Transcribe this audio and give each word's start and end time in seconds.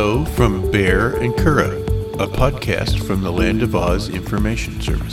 Hello 0.00 0.24
from 0.24 0.62
Baehr 0.70 1.20
and 1.20 1.34
Curadh, 1.34 1.84
a 2.20 2.28
podcast 2.28 3.04
from 3.04 3.20
the 3.20 3.32
Land 3.32 3.64
of 3.64 3.74
Oz 3.74 4.08
Information 4.08 4.80
Services. 4.80 5.12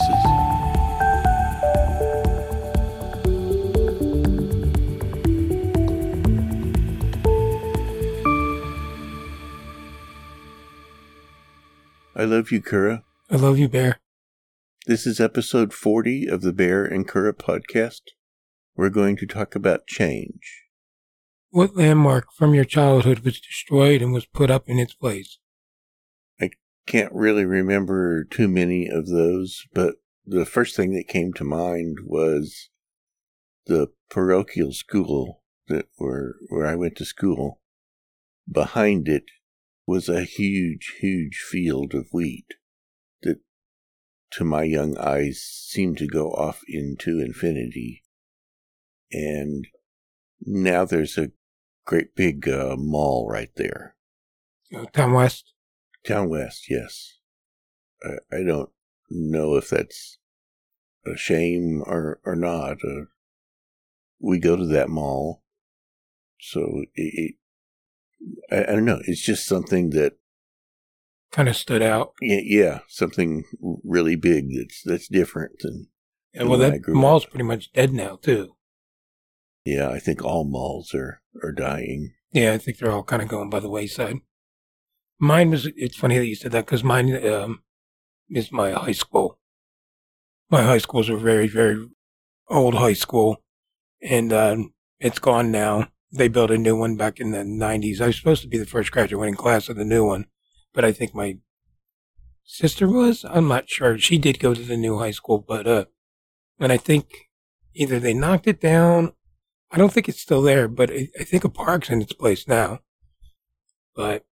I 12.16 12.26
love 12.26 12.52
you, 12.52 12.62
Curadh. 12.62 13.02
I 13.32 13.38
love 13.38 13.58
you, 13.58 13.68
Baehr. 13.68 13.96
This 14.86 15.08
is 15.08 15.20
episode 15.20 15.74
40 15.74 16.28
of 16.28 16.44
the 16.44 16.54
Baehr 16.54 16.86
and 16.86 17.08
Curadh 17.08 17.40
podcast. 17.40 18.02
We're 18.76 18.92
going 18.92 19.18
to 19.18 19.26
talk 19.26 19.56
about 19.56 19.88
change. 19.88 20.65
What 21.56 21.78
landmark 21.78 22.34
from 22.34 22.54
your 22.54 22.66
childhood 22.66 23.20
was 23.20 23.40
destroyed 23.40 24.02
and 24.02 24.12
was 24.12 24.26
put 24.26 24.52
up 24.52 24.68
in 24.68 24.78
its 24.78 24.94
place? 24.94 25.38
I 26.38 26.50
can't 26.86 27.14
really 27.14 27.46
remember 27.46 28.26
too 28.26 28.50
many 28.50 28.90
of 28.90 29.08
those, 29.08 29.64
but 29.74 29.96
the 30.26 30.46
first 30.46 30.76
thing 30.76 30.94
that 30.96 31.08
came 31.08 31.32
to 31.36 31.46
mind 31.46 32.00
was 32.04 32.72
the 33.68 33.88
parochial 34.10 34.74
school 34.74 35.44
that 35.70 35.86
where 35.96 36.34
where 36.50 36.68
I 36.68 36.76
went 36.76 36.98
to 36.98 37.06
school. 37.06 37.62
Behind 38.52 39.08
it 39.08 39.24
was 39.88 40.10
a 40.10 40.26
huge, 40.26 40.98
huge 41.00 41.38
field 41.38 41.94
of 41.94 42.10
wheat 42.12 42.56
that 43.22 43.38
to 44.32 44.44
my 44.44 44.64
young 44.64 44.98
eyes 44.98 45.40
seemed 45.42 46.00
to 46.00 46.08
go 46.08 46.32
off 46.32 46.64
into 46.68 47.22
infinity. 47.22 48.04
And 49.10 49.66
now 50.42 50.84
there's 50.84 51.18
a 51.18 51.32
great 51.86 52.16
big 52.16 52.50
uh, 52.50 52.76
mall 52.78 53.28
right 53.30 53.52
there. 53.56 53.96
Uh, 54.76 54.86
Towne 54.92 55.14
West? 55.14 55.54
Towne 56.06 56.30
West, 56.30 56.70
yes. 56.70 57.20
I, 58.04 58.38
I 58.38 58.44
don't 58.44 58.70
know 59.10 59.56
if 59.56 59.70
that's 59.70 60.18
a 61.06 61.16
shame 61.16 61.84
or, 61.86 62.20
or 62.26 62.36
not. 62.36 62.78
Uh, 62.84 63.06
we 64.20 64.40
go 64.40 64.56
to 64.56 64.66
that 64.66 64.90
mall. 64.90 65.44
So 66.40 66.84
it, 66.96 67.14
it 67.14 67.36
I, 68.52 68.72
I, 68.72 68.76
don't 68.76 68.86
know. 68.86 69.02
It's 69.06 69.22
just 69.22 69.46
something 69.46 69.92
that 69.92 70.14
kind 71.32 71.48
of 71.48 71.56
stood 71.56 71.82
out. 71.82 72.14
Yeah, 72.22 72.42
yeah, 72.44 72.80
something 72.88 73.44
really 73.84 74.16
big 74.16 74.50
that's 74.56 74.82
that's 74.84 75.08
different 75.08 75.60
than. 75.60 75.88
And 76.34 76.50
well, 76.50 76.60
that 76.60 76.86
mall's 76.88 77.26
pretty 77.26 77.46
much 77.46 77.72
dead 77.72 77.94
now 77.94 78.18
too. 78.22 78.55
Yeah, 79.66 79.90
I 79.90 79.98
think 80.00 80.24
all 80.24 80.44
malls 80.44 80.94
are, 80.94 81.22
are 81.44 81.52
dying. 81.52 82.14
Yeah, 82.32 82.54
I 82.54 82.60
think 82.60 82.78
they're 82.78 82.92
all 82.92 83.04
kind 83.04 83.22
of 83.22 83.28
going 83.28 83.50
by 83.50 83.60
the 83.60 83.70
wayside. 83.70 84.18
Mine 85.20 85.50
was, 85.50 85.68
it's 85.76 85.98
funny 85.98 86.18
that 86.20 86.28
you 86.28 86.36
said 86.36 86.52
that 86.52 86.66
because 86.66 86.84
mine 86.84 87.26
um, 87.26 87.64
is 88.30 88.52
my 88.52 88.72
high 88.72 88.92
school. 88.92 89.40
My 90.52 90.62
high 90.62 90.78
school 90.78 91.02
is 91.02 91.10
a 91.10 91.18
very, 91.18 91.48
very 91.48 91.88
old 92.48 92.76
high 92.76 92.94
school 92.94 93.44
and 94.02 94.32
um, 94.32 94.74
it's 95.00 95.18
gone 95.18 95.52
now. 95.52 95.90
They 96.12 96.28
built 96.28 96.52
a 96.52 96.58
new 96.58 96.76
one 96.76 96.96
back 96.96 97.20
in 97.20 97.32
the 97.32 97.40
90s. 97.40 98.00
I 98.00 98.08
was 98.08 98.18
supposed 98.18 98.44
to 98.44 98.48
be 98.48 98.60
the 98.60 98.66
first 98.66 98.92
graduating 98.92 99.36
class 99.36 99.68
of 99.68 99.78
the 99.78 99.84
new 99.84 100.06
one, 100.06 100.26
but 100.74 100.86
I 100.86 100.92
think 100.92 101.16
my 101.16 101.40
sister 102.44 102.88
was. 102.88 103.26
I'm 103.28 103.48
not 103.48 103.70
sure. 103.70 103.98
She 103.98 104.18
did 104.18 104.40
go 104.40 104.54
to 104.54 104.62
the 104.62 104.78
new 104.78 105.00
high 105.00 105.12
school, 105.12 105.44
but, 105.46 105.66
uh, 105.66 105.86
and 106.60 106.72
I 106.72 106.78
think 106.78 107.30
either 107.74 108.00
they 108.00 108.14
knocked 108.14 108.48
it 108.48 108.62
down 108.62 109.14
I 109.76 109.78
don't 109.78 109.92
think 109.92 110.08
it's 110.08 110.22
still 110.22 110.42
there, 110.42 110.70
but 110.70 110.90
I, 110.90 111.10
I 111.20 111.26
think 111.26 111.44
a 111.44 111.50
park's 111.50 111.90
in 111.90 112.02
its 112.02 112.14
place 112.14 112.48
now. 112.48 112.80
But 113.94 114.24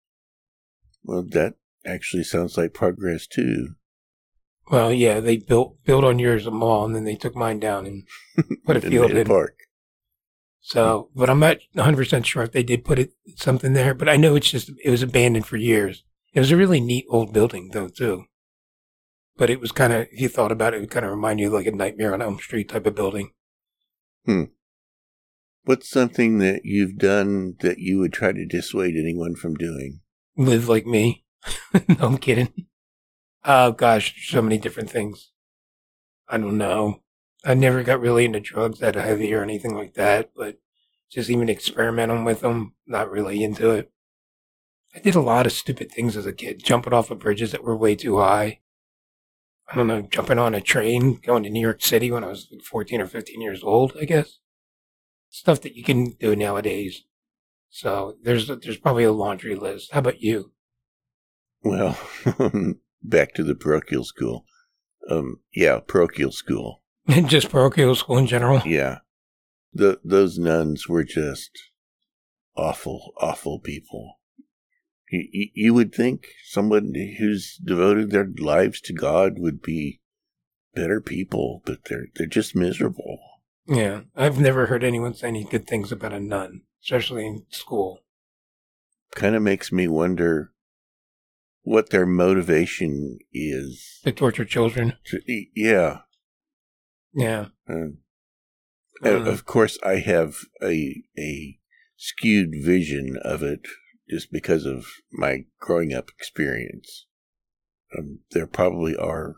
well, 1.03 1.25
that 1.31 1.55
actually 1.85 2.23
sounds 2.23 2.57
like 2.57 2.73
progress 2.73 3.27
too. 3.27 3.75
Well, 4.70 4.93
yeah, 4.93 5.19
they 5.19 5.39
built 5.39 5.83
built 5.85 6.05
on 6.05 6.20
yours 6.20 6.47
a 6.47 6.53
mall, 6.53 6.85
and 6.85 6.95
then 6.95 7.03
they 7.03 7.17
took 7.17 7.35
mine 7.35 7.58
down 7.58 7.86
and 7.86 8.07
put 8.64 8.77
a 8.77 8.80
field 8.80 9.11
in. 9.11 9.17
A 9.17 9.25
park. 9.25 9.57
So, 10.61 11.11
but 11.13 11.29
I'm 11.29 11.41
not 11.41 11.59
100 11.73 11.97
percent 11.97 12.24
sure 12.24 12.45
if 12.45 12.53
they 12.53 12.63
did 12.63 12.85
put 12.85 13.01
it 13.01 13.11
something 13.35 13.73
there. 13.73 13.95
But 13.95 14.09
I 14.09 14.17
know 14.17 14.36
it's 14.36 14.51
just 14.51 14.70
it 14.85 14.91
was 14.91 15.03
abandoned 15.03 15.47
for 15.47 15.57
years. 15.57 16.05
It 16.33 16.39
was 16.39 16.53
a 16.53 16.57
really 16.57 16.80
neat 16.80 17.05
old 17.09 17.33
building 17.33 17.70
though 17.73 17.89
too. 17.89 18.27
But 19.36 19.51
it 19.51 19.59
was 19.59 19.73
kind 19.73 19.92
of, 19.92 20.07
if 20.13 20.20
you 20.20 20.29
thought 20.29 20.53
about 20.53 20.73
it, 20.73 20.77
it 20.77 20.80
would 20.80 20.91
kind 20.91 21.05
of 21.05 21.11
remind 21.11 21.41
you 21.41 21.48
of 21.48 21.55
like 21.55 21.67
a 21.67 21.73
Nightmare 21.73 22.14
on 22.14 22.23
Elm 22.23 22.39
Street 22.39 22.69
type 22.69 22.86
of 22.86 22.95
building. 22.95 23.33
Hmm. 24.24 24.45
What's 25.64 25.89
something 25.89 26.39
that 26.39 26.62
you've 26.64 26.98
done 26.98 27.55
that 27.61 27.78
you 27.78 28.00
would 28.00 28.12
try 28.12 28.33
to 28.33 28.45
dissuade 28.45 28.96
anyone 28.96 29.36
from 29.36 29.55
doing? 29.55 30.00
Live 30.36 30.68
like 30.68 30.86
me. 30.86 31.24
no, 31.89 31.96
I'm 32.00 32.18
kidding. 32.18 32.67
Oh 33.45 33.70
gosh, 33.70 34.28
so 34.28 34.42
many 34.42 34.58
different 34.58 34.90
things. 34.90 35.30
I 36.28 36.39
don't 36.39 36.58
know. 36.58 37.02
I 37.45 37.55
never 37.55 37.84
got 37.84 38.00
really 38.00 38.24
into 38.24 38.40
drugs 38.40 38.80
that 38.80 38.96
heavy 38.96 39.33
or 39.33 39.45
anything 39.45 39.74
like 39.74 39.95
that, 39.95 40.30
but 40.34 40.58
just 41.12 41.30
even 41.30 41.48
experimenting 41.48 42.24
with 42.24 42.40
them, 42.40 42.74
not 42.86 43.11
really 43.11 43.44
into 43.44 43.70
it. 43.70 43.92
I 44.96 44.98
did 44.98 45.14
a 45.14 45.20
lot 45.20 45.46
of 45.46 45.52
stupid 45.52 45.92
things 45.92 46.17
as 46.17 46.27
a 46.27 46.33
kid, 46.33 46.64
jumping 46.64 46.92
off 46.92 47.12
of 47.12 47.20
bridges 47.20 47.52
that 47.52 47.62
were 47.62 47.77
way 47.77 47.94
too 47.94 48.18
high. 48.18 48.61
I 49.70 49.77
don't 49.77 49.86
know, 49.86 50.02
jumping 50.02 50.40
on 50.40 50.56
a 50.56 50.61
train, 50.61 51.20
going 51.24 51.44
to 51.44 51.50
New 51.50 51.61
York 51.61 51.83
City 51.83 52.11
when 52.11 52.24
I 52.24 52.29
was 52.29 52.52
14 52.68 53.00
or 53.00 53.06
15 53.06 53.40
years 53.40 53.62
old, 53.62 53.96
I 54.00 54.06
guess 54.06 54.39
stuff 55.33 55.63
that 55.63 55.75
you 55.75 55.83
can 55.83 56.13
do 56.20 56.37
nowadays. 56.37 57.03
So 57.70 58.17
there's 58.23 58.47
there's 58.47 58.77
probably 58.77 59.05
a 59.05 59.13
laundry 59.13 59.57
list. 59.57 59.93
How 59.93 59.98
about 59.98 60.20
you? 60.20 60.53
Well, 61.65 61.98
back 63.03 63.35
to 63.35 63.42
the 63.42 63.55
parochial 63.55 64.05
school. 64.05 64.45
Um, 65.09 65.41
yeah, 65.53 65.81
parochial 65.85 66.31
school. 66.31 66.83
just 67.27 67.48
parochial 67.48 67.97
school 67.97 68.19
in 68.19 68.27
general. 68.27 68.63
Yeah, 68.65 68.98
the 69.73 70.01
those 70.05 70.39
nuns 70.39 70.89
were 70.89 71.03
just 71.03 71.51
awful, 72.55 73.13
awful 73.17 73.59
people. 73.59 74.19
You, 75.11 75.48
you 75.55 75.75
would 75.75 75.95
think 75.95 76.27
someone 76.45 76.92
who's 77.19 77.59
devoted 77.63 78.11
their 78.11 78.29
lives 78.39 78.81
to 78.83 78.92
God 78.92 79.39
would 79.39 79.63
be 79.63 80.01
better 80.75 81.01
people, 81.01 81.63
but 81.65 81.87
they're 81.87 82.07
they're 82.15 82.27
just 82.27 82.55
miserable. 82.55 83.19
Yeah, 83.67 84.02
I've 84.17 84.40
never 84.40 84.67
heard 84.67 84.83
anyone 84.83 85.14
say 85.14 85.28
any 85.28 85.45
good 85.45 85.67
things 85.67 85.92
about 85.92 86.12
a 86.12 86.20
nun, 86.20 86.62
especially 86.83 87.27
in 87.27 87.46
school. 87.50 88.00
Kind 89.14 89.36
of 89.36 89.42
makes 89.42 89.70
me 89.70 89.86
wonder 89.86 90.52
what 91.62 91.90
their 91.90 92.06
motivation 92.06 93.18
is. 93.33 94.00
To 94.05 94.12
torture 94.12 94.45
children? 94.45 94.95
To, 95.06 95.20
yeah. 95.55 96.00
Yeah. 97.14 97.46
Uh, 97.68 97.89
of 99.05 99.45
course, 99.45 99.79
I 99.84 99.96
have 99.96 100.36
a 100.62 101.02
a 101.18 101.58
skewed 101.96 102.50
vision 102.62 103.17
of 103.23 103.42
it 103.42 103.67
just 104.08 104.33
because 104.33 104.64
of 104.67 104.86
my 105.12 105.44
growing 105.61 105.92
up 105.92 106.08
experience. 106.08 107.06
Um, 107.96 108.20
there 108.30 108.46
probably 108.46 108.96
are 108.96 109.36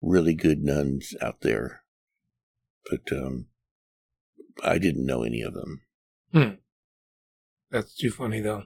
really 0.00 0.34
good 0.34 0.62
nuns 0.62 1.14
out 1.20 1.42
there, 1.42 1.82
but 2.90 3.12
um, 3.12 3.46
I 4.62 4.78
didn't 4.78 5.06
know 5.06 5.22
any 5.22 5.42
of 5.42 5.54
them. 5.54 5.82
Hmm. 6.32 6.50
That's 7.70 7.94
too 7.94 8.10
funny 8.10 8.40
though. 8.40 8.64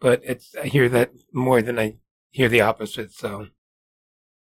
But 0.00 0.22
it's 0.24 0.54
I 0.56 0.66
hear 0.66 0.88
that 0.88 1.12
more 1.32 1.62
than 1.62 1.78
I 1.78 1.96
hear 2.30 2.48
the 2.48 2.62
opposite. 2.62 3.12
So, 3.12 3.48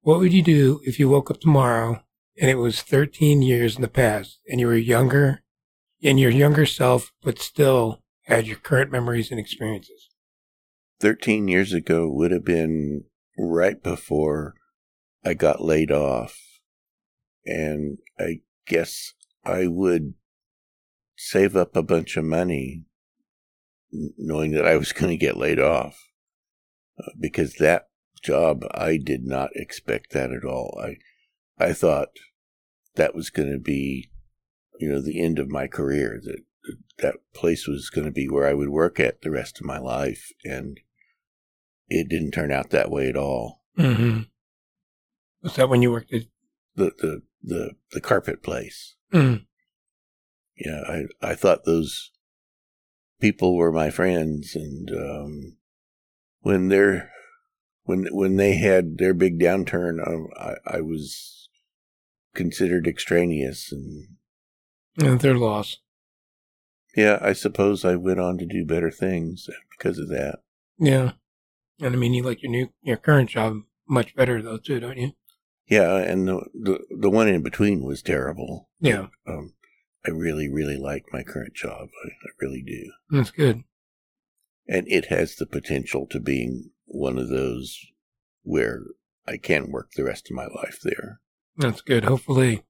what 0.01 0.19
would 0.19 0.33
you 0.33 0.43
do 0.43 0.81
if 0.85 0.99
you 0.99 1.09
woke 1.09 1.31
up 1.31 1.41
tomorrow 1.41 2.03
and 2.41 2.51
it 2.51 2.57
was 2.57 2.83
13 2.83 3.43
years 3.43 3.77
in 3.77 3.83
the 3.83 3.89
past 3.89 4.41
and 4.49 4.61
you 4.61 4.67
were 4.67 4.77
younger 4.77 5.43
and 6.03 6.19
your 6.19 6.31
younger 6.31 6.67
self, 6.67 7.13
but 7.23 7.39
still 7.39 8.03
had 8.23 8.47
your 8.47 8.57
current 8.57 8.91
memories 8.91 9.31
and 9.31 9.39
experiences? 9.39 10.09
13 11.01 11.49
years 11.49 11.73
ago 11.73 12.09
would 12.09 12.31
have 12.31 12.45
been 12.45 13.05
right 13.37 13.83
before 13.83 14.55
I 15.25 15.35
got 15.35 15.63
laid 15.63 15.91
off. 15.91 16.39
And 17.45 17.99
I 18.19 18.41
guess 18.67 19.13
I 19.45 19.67
would 19.67 20.15
save 21.25 21.57
up 21.57 21.75
a 21.75 21.83
bunch 21.83 22.17
of 22.19 22.25
money 22.25 22.85
knowing 23.91 24.53
that 24.53 24.67
I 24.67 24.77
was 24.77 24.93
going 24.93 25.11
to 25.11 25.17
get 25.17 25.37
laid 25.37 25.59
off 25.59 25.99
uh, 26.99 27.11
because 27.19 27.55
that 27.55 27.89
job 28.23 28.65
I 28.73 28.99
did 28.99 29.25
not 29.25 29.51
expect 29.55 30.13
that 30.13 30.33
at 30.33 30.45
all. 30.45 30.81
I 30.83 30.97
I 31.63 31.73
thought 31.73 32.09
that 32.97 33.15
was 33.15 33.31
going 33.31 33.51
to 33.51 33.59
be 33.59 34.11
you 34.79 34.89
know 34.89 35.01
the 35.01 35.21
end 35.23 35.39
of 35.39 35.49
my 35.49 35.67
career 35.67 36.21
that 36.23 36.41
that 36.99 37.17
place 37.35 37.67
was 37.67 37.91
going 37.91 38.07
to 38.07 38.13
be 38.13 38.29
where 38.29 38.49
I 38.49 38.55
would 38.55 38.71
work 38.71 38.99
at 38.99 39.23
the 39.23 39.31
rest 39.31 39.61
of 39.61 39.67
my 39.67 39.79
life 39.79 40.33
and 40.45 40.81
it 41.89 42.09
didn't 42.09 42.31
turn 42.31 42.51
out 42.51 42.71
that 42.71 42.91
way 42.91 43.09
at 43.09 43.17
all. 43.17 43.63
hmm 43.77 44.21
Was 45.43 45.57
that 45.57 45.69
when 45.69 45.83
you 45.83 45.91
worked 45.91 46.13
at 46.13 46.23
the 46.75 46.93
the 46.99 47.23
the, 47.43 47.71
the 47.93 48.01
carpet 48.01 48.43
place? 48.43 48.97
Mm 49.13 49.45
yeah, 50.57 50.83
I 50.89 51.31
I 51.31 51.35
thought 51.35 51.65
those 51.65 52.11
people 53.21 53.57
were 53.57 53.73
my 53.73 53.91
friends, 53.91 54.55
and 54.55 54.91
um, 54.91 55.57
when 56.41 56.69
they're 56.69 57.11
when 57.85 58.07
when 58.13 58.37
they 58.37 58.57
had 58.57 58.99
their 58.99 59.15
big 59.15 59.39
downturn, 59.39 60.07
um, 60.07 60.29
I, 60.39 60.77
I 60.77 60.81
was 60.81 61.49
considered 62.35 62.87
extraneous, 62.87 63.71
and 63.73 64.09
And 65.03 65.21
their 65.21 65.37
loss. 65.37 65.79
yeah, 66.97 67.19
I 67.21 67.33
suppose 67.33 67.85
I 67.85 67.97
went 67.97 68.21
on 68.21 68.39
to 68.39 68.47
do 68.47 68.65
better 68.65 68.91
things 68.91 69.49
because 69.71 69.99
of 69.99 70.09
that. 70.09 70.41
Yeah. 70.79 71.13
And 71.81 71.95
I 71.95 71.97
mean, 71.99 72.15
you 72.15 72.23
like 72.23 72.43
your 72.43 72.53
new, 72.53 72.69
your 72.83 72.97
current 72.97 73.31
job 73.31 73.63
much 73.89 74.15
better 74.15 74.41
though, 74.41 74.59
too, 74.59 74.79
don't 74.81 74.97
you? 74.97 75.13
Yeah, 75.69 75.97
and 75.97 76.29
the 76.29 76.47
the, 76.55 76.79
the 77.01 77.11
one 77.11 77.27
in 77.29 77.43
between 77.43 77.83
was 77.85 78.03
terrible. 78.03 78.69
Yeah. 78.81 79.07
Um, 79.27 79.55
I 80.07 80.11
really, 80.11 80.49
really 80.49 80.77
like 80.77 81.07
my 81.13 81.23
current 81.23 81.55
job. 81.55 81.89
I, 82.05 82.09
I 82.09 82.31
really 82.41 82.63
do. 82.63 82.93
That's 83.11 83.31
good. 83.31 83.65
And 84.69 84.87
it 84.89 85.07
has 85.07 85.37
the 85.37 85.47
potential 85.47 86.07
to 86.11 86.21
being 86.21 86.71
one 86.87 87.19
of 87.19 87.29
those 87.29 87.79
where 88.43 88.83
I 89.27 89.37
can 89.37 89.71
work 89.71 89.91
the 89.97 90.05
rest 90.05 90.31
of 90.31 90.37
my 90.37 90.47
life 90.47 90.79
there. 90.83 91.21
That's 91.57 91.81
good. 91.81 92.05
Hopefully, 92.05 92.65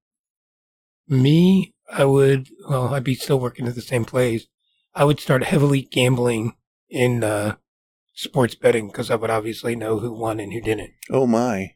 me, 1.09 1.75
I 1.91 2.05
would. 2.05 2.49
Well, 2.69 2.95
I'd 2.95 3.05
be 3.05 3.15
still 3.15 3.41
working 3.41 3.67
at 3.67 3.75
the 3.75 3.83
same 3.83 4.05
place. 4.05 4.47
I 4.95 5.05
would 5.05 5.21
start 5.21 5.45
heavily 5.45 5.83
gambling 5.83 6.55
in 6.89 7.25
uh, 7.25 7.57
sports 8.15 8.55
betting 8.55 8.89
because 8.89 9.11
I 9.11 9.17
would 9.17 9.31
obviously 9.31 9.75
know 9.75 9.99
who 9.99 10.13
won 10.13 10.39
and 10.41 10.53
who 10.53 10.61
didn't. 10.61 10.93
Oh 11.11 11.27
my. 11.27 11.75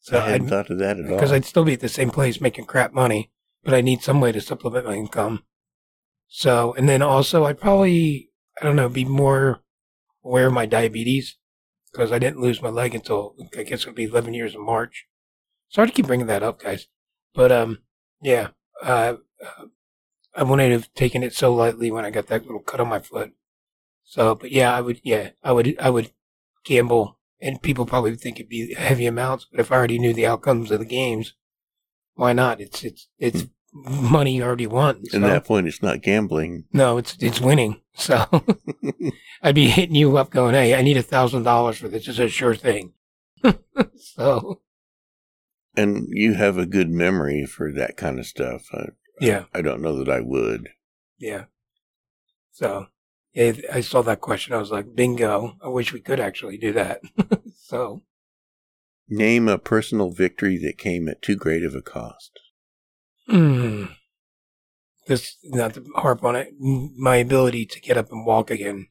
So 0.00 0.18
I 0.18 0.30
hadn't 0.30 0.46
I'd, 0.46 0.50
thought 0.50 0.70
of 0.70 0.78
that 0.78 0.98
at 0.98 1.06
all. 1.06 1.16
because 1.16 1.32
I'd 1.32 1.44
still 1.44 1.64
be 1.64 1.72
at 1.72 1.80
the 1.80 1.88
same 1.88 2.10
place 2.10 2.40
making 2.40 2.66
crap 2.66 2.92
money, 2.92 3.32
but 3.66 3.74
I 3.74 3.80
need 3.80 4.00
some 4.00 4.20
way 4.20 4.30
to 4.30 4.40
supplement 4.40 4.86
my 4.86 4.94
income. 4.94 5.42
So, 6.28 6.72
and 6.74 6.88
then 6.88 7.02
also 7.02 7.44
I'd 7.44 7.60
probably, 7.60 8.30
I 8.60 8.64
don't 8.64 8.76
know, 8.76 8.88
be 8.88 9.04
more 9.04 9.60
aware 10.24 10.46
of 10.46 10.52
my 10.52 10.66
diabetes 10.66 11.36
because 11.92 12.12
I 12.12 12.20
didn't 12.20 12.40
lose 12.40 12.62
my 12.62 12.68
leg 12.68 12.94
until 12.94 13.34
I 13.58 13.64
guess 13.64 13.82
it'll 13.82 13.92
be 13.92 14.04
11 14.04 14.34
years 14.34 14.54
in 14.54 14.64
March. 14.64 15.06
Sorry 15.68 15.88
to 15.88 15.92
keep 15.92 16.06
bringing 16.06 16.28
that 16.28 16.44
up, 16.44 16.62
guys. 16.62 16.86
But, 17.34 17.50
um, 17.50 17.78
yeah, 18.22 18.48
uh, 18.84 19.16
uh, 19.44 19.64
I 20.32 20.44
wouldn't 20.44 20.70
have 20.70 20.94
taken 20.94 21.24
it 21.24 21.34
so 21.34 21.52
lightly 21.52 21.90
when 21.90 22.04
I 22.04 22.10
got 22.10 22.28
that 22.28 22.46
little 22.46 22.60
cut 22.60 22.78
on 22.78 22.88
my 22.88 23.00
foot. 23.00 23.32
So, 24.04 24.36
but 24.36 24.52
yeah, 24.52 24.72
I 24.76 24.80
would, 24.80 25.00
yeah, 25.02 25.30
I 25.42 25.50
would, 25.50 25.76
I 25.80 25.90
would 25.90 26.12
gamble 26.64 27.18
and 27.40 27.60
people 27.60 27.84
probably 27.84 28.12
would 28.12 28.20
think 28.20 28.38
it'd 28.38 28.48
be 28.48 28.74
heavy 28.74 29.06
amounts, 29.06 29.46
but 29.50 29.58
if 29.58 29.72
I 29.72 29.74
already 29.74 29.98
knew 29.98 30.14
the 30.14 30.26
outcomes 30.26 30.70
of 30.70 30.78
the 30.78 30.84
games, 30.84 31.34
why 32.14 32.32
not? 32.32 32.60
It's, 32.60 32.84
it's, 32.84 33.08
it's 33.18 33.46
money 33.84 34.36
you 34.36 34.42
already 34.42 34.66
won. 34.66 35.02
At 35.12 35.20
that 35.22 35.44
point, 35.44 35.66
it's 35.66 35.82
not 35.82 36.02
gambling. 36.02 36.64
no, 36.72 36.98
it's 36.98 37.16
it's 37.20 37.40
winning. 37.40 37.80
So 37.94 38.26
I'd 39.42 39.54
be 39.54 39.68
hitting 39.68 39.94
you 39.94 40.16
up, 40.16 40.30
going, 40.30 40.54
"Hey, 40.54 40.74
I 40.74 40.82
need 40.82 40.96
a 40.96 41.02
thousand 41.02 41.44
dollars 41.44 41.78
for 41.78 41.88
this. 41.88 42.08
It's 42.08 42.18
a 42.18 42.28
sure 42.28 42.54
thing." 42.54 42.92
so 43.96 44.60
and 45.76 46.06
you 46.10 46.34
have 46.34 46.58
a 46.58 46.66
good 46.66 46.90
memory 46.90 47.44
for 47.46 47.72
that 47.72 47.96
kind 47.96 48.18
of 48.18 48.26
stuff. 48.26 48.68
I, 48.72 48.86
yeah, 49.20 49.44
I 49.54 49.62
don't 49.62 49.82
know 49.82 49.96
that 50.02 50.08
I 50.08 50.20
would. 50.20 50.68
yeah. 51.18 51.44
So 52.52 52.86
yeah, 53.34 53.52
I 53.72 53.80
saw 53.82 54.02
that 54.02 54.20
question. 54.20 54.54
I 54.54 54.58
was 54.58 54.70
like, 54.70 54.94
"Bingo!" 54.94 55.56
I 55.62 55.68
wish 55.68 55.92
we 55.92 56.00
could 56.00 56.20
actually 56.20 56.56
do 56.56 56.72
that. 56.72 57.00
so 57.56 58.02
Name 59.08 59.46
a 59.46 59.56
personal 59.56 60.10
victory 60.10 60.58
that 60.58 60.78
came 60.78 61.08
at 61.08 61.22
too 61.22 61.36
great 61.36 61.62
of 61.62 61.76
a 61.76 61.82
cost. 61.82 62.40
Hmm. 63.28 63.84
this 65.06 65.36
not 65.44 65.74
to 65.74 65.84
harp 65.96 66.24
on 66.24 66.36
it. 66.36 66.52
My 66.58 67.16
ability 67.16 67.66
to 67.66 67.80
get 67.80 67.96
up 67.96 68.10
and 68.12 68.26
walk 68.26 68.50
again. 68.50 68.88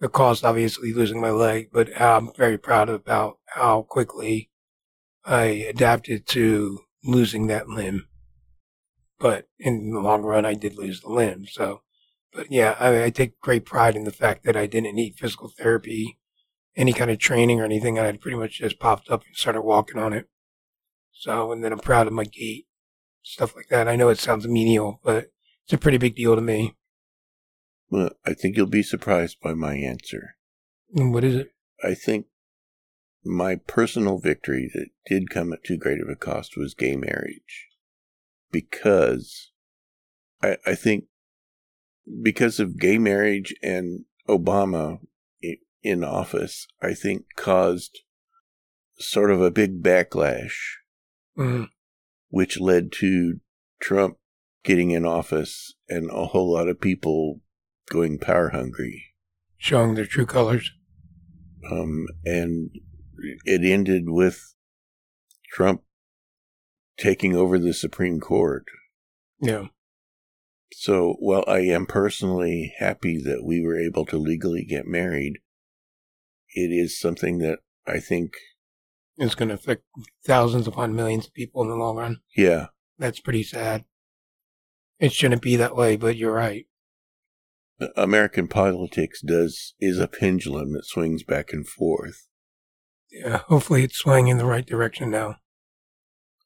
The 0.00 0.08
cost, 0.08 0.44
obviously, 0.44 0.92
losing 0.92 1.20
my 1.20 1.30
leg, 1.30 1.70
but 1.72 1.88
I'm 2.00 2.32
very 2.36 2.58
proud 2.58 2.88
about 2.90 3.38
how 3.46 3.82
quickly 3.82 4.50
I 5.24 5.44
adapted 5.44 6.26
to 6.28 6.80
losing 7.02 7.46
that 7.46 7.68
limb. 7.68 8.06
But 9.18 9.46
in 9.58 9.92
the 9.92 10.00
long 10.00 10.22
run, 10.22 10.44
I 10.44 10.54
did 10.54 10.76
lose 10.76 11.00
the 11.00 11.08
limb. 11.08 11.46
So, 11.46 11.82
but 12.32 12.50
yeah, 12.50 12.76
I, 12.78 13.04
I 13.04 13.10
take 13.10 13.40
great 13.40 13.64
pride 13.64 13.96
in 13.96 14.04
the 14.04 14.10
fact 14.10 14.44
that 14.44 14.56
I 14.56 14.66
didn't 14.66 14.96
need 14.96 15.14
physical 15.16 15.50
therapy, 15.56 16.18
any 16.76 16.92
kind 16.92 17.10
of 17.10 17.18
training 17.18 17.60
or 17.60 17.64
anything. 17.64 17.98
I 17.98 18.12
pretty 18.12 18.36
much 18.36 18.58
just 18.58 18.80
popped 18.80 19.08
up 19.08 19.22
and 19.26 19.36
started 19.36 19.62
walking 19.62 19.98
on 19.98 20.12
it. 20.12 20.28
So, 21.12 21.52
and 21.52 21.64
then 21.64 21.72
I'm 21.72 21.78
proud 21.78 22.06
of 22.06 22.12
my 22.12 22.24
gait, 22.24 22.66
stuff 23.24 23.56
like 23.56 23.68
that. 23.70 23.88
I 23.88 23.96
know 23.96 24.08
it 24.10 24.18
sounds 24.18 24.46
menial, 24.46 25.00
but 25.02 25.32
it's 25.64 25.72
a 25.72 25.78
pretty 25.78 25.98
big 25.98 26.14
deal 26.14 26.36
to 26.36 26.40
me. 26.40 26.76
Well, 27.90 28.10
I 28.24 28.34
think 28.34 28.56
you'll 28.56 28.66
be 28.66 28.82
surprised 28.82 29.40
by 29.42 29.54
my 29.54 29.74
answer. 29.74 30.36
And 30.94 31.12
what 31.12 31.24
is 31.24 31.34
it? 31.34 31.48
I 31.82 31.94
think 31.94 32.26
my 33.24 33.56
personal 33.56 34.18
victory 34.18 34.70
that 34.74 34.88
did 35.06 35.30
come 35.30 35.52
at 35.52 35.64
too 35.64 35.76
great 35.76 36.00
of 36.00 36.08
a 36.08 36.16
cost 36.16 36.56
was 36.56 36.74
gay 36.74 36.96
marriage. 36.96 37.68
Because 38.52 39.50
I, 40.42 40.58
I 40.66 40.74
think 40.74 41.06
because 42.22 42.60
of 42.60 42.78
gay 42.78 42.98
marriage 42.98 43.54
and 43.62 44.04
Obama 44.28 45.00
in 45.82 46.04
office, 46.04 46.66
I 46.82 46.94
think 46.94 47.24
caused 47.36 48.00
sort 48.98 49.30
of 49.30 49.40
a 49.40 49.50
big 49.50 49.82
backlash, 49.82 50.54
Mm, 51.36 51.68
which 52.34 52.58
led 52.58 52.90
to 52.90 53.38
Trump 53.80 54.16
getting 54.64 54.90
in 54.90 55.04
office 55.04 55.72
and 55.88 56.10
a 56.10 56.26
whole 56.26 56.52
lot 56.52 56.66
of 56.66 56.80
people 56.80 57.40
going 57.88 58.18
power 58.18 58.48
hungry. 58.48 59.14
showing 59.56 59.94
their 59.94 60.04
true 60.04 60.26
colors. 60.26 60.72
um, 61.70 62.06
and 62.24 62.70
it 63.44 63.62
ended 63.64 64.02
with 64.06 64.54
Trump 65.52 65.82
taking 66.98 67.36
over 67.36 67.56
the 67.56 67.72
Supreme 67.72 68.18
Court. 68.18 68.64
Yeah. 69.40 69.66
So, 70.72 71.14
while 71.20 71.44
I 71.46 71.60
am 71.60 71.86
personally 71.86 72.74
happy 72.78 73.16
that 73.22 73.44
we 73.44 73.62
were 73.62 73.78
able 73.78 74.04
to 74.06 74.16
legally 74.18 74.64
get 74.64 74.86
married, 74.86 75.34
it 76.52 76.72
is 76.72 76.98
something 76.98 77.38
that 77.38 77.60
I 77.86 78.00
think, 78.00 78.32
It's 79.16 79.34
going 79.34 79.48
to 79.48 79.54
affect 79.54 79.84
thousands 80.26 80.66
upon 80.66 80.96
millions 80.96 81.26
of 81.26 81.34
people 81.34 81.62
in 81.62 81.68
the 81.68 81.76
long 81.76 81.96
run. 81.96 82.20
yeah, 82.36 82.66
That's 82.98 83.20
pretty 83.20 83.42
sad. 83.44 83.84
It 84.98 85.12
shouldn't 85.12 85.42
be 85.42 85.56
that 85.56 85.76
way, 85.76 85.96
but 85.96 86.16
you're 86.16 86.32
right. 86.32 86.66
American 87.96 88.48
politics 88.48 89.20
does 89.20 89.74
is 89.80 89.98
a 89.98 90.08
pendulum 90.08 90.72
that 90.72 90.86
swings 90.86 91.22
back 91.24 91.52
and 91.52 91.66
forth. 91.66 92.28
Yeah. 93.10 93.38
Hopefully 93.48 93.82
it's 93.84 93.96
swinging 93.96 94.28
in 94.28 94.38
the 94.38 94.46
right 94.46 94.66
direction 94.66 95.10
now. 95.10 95.36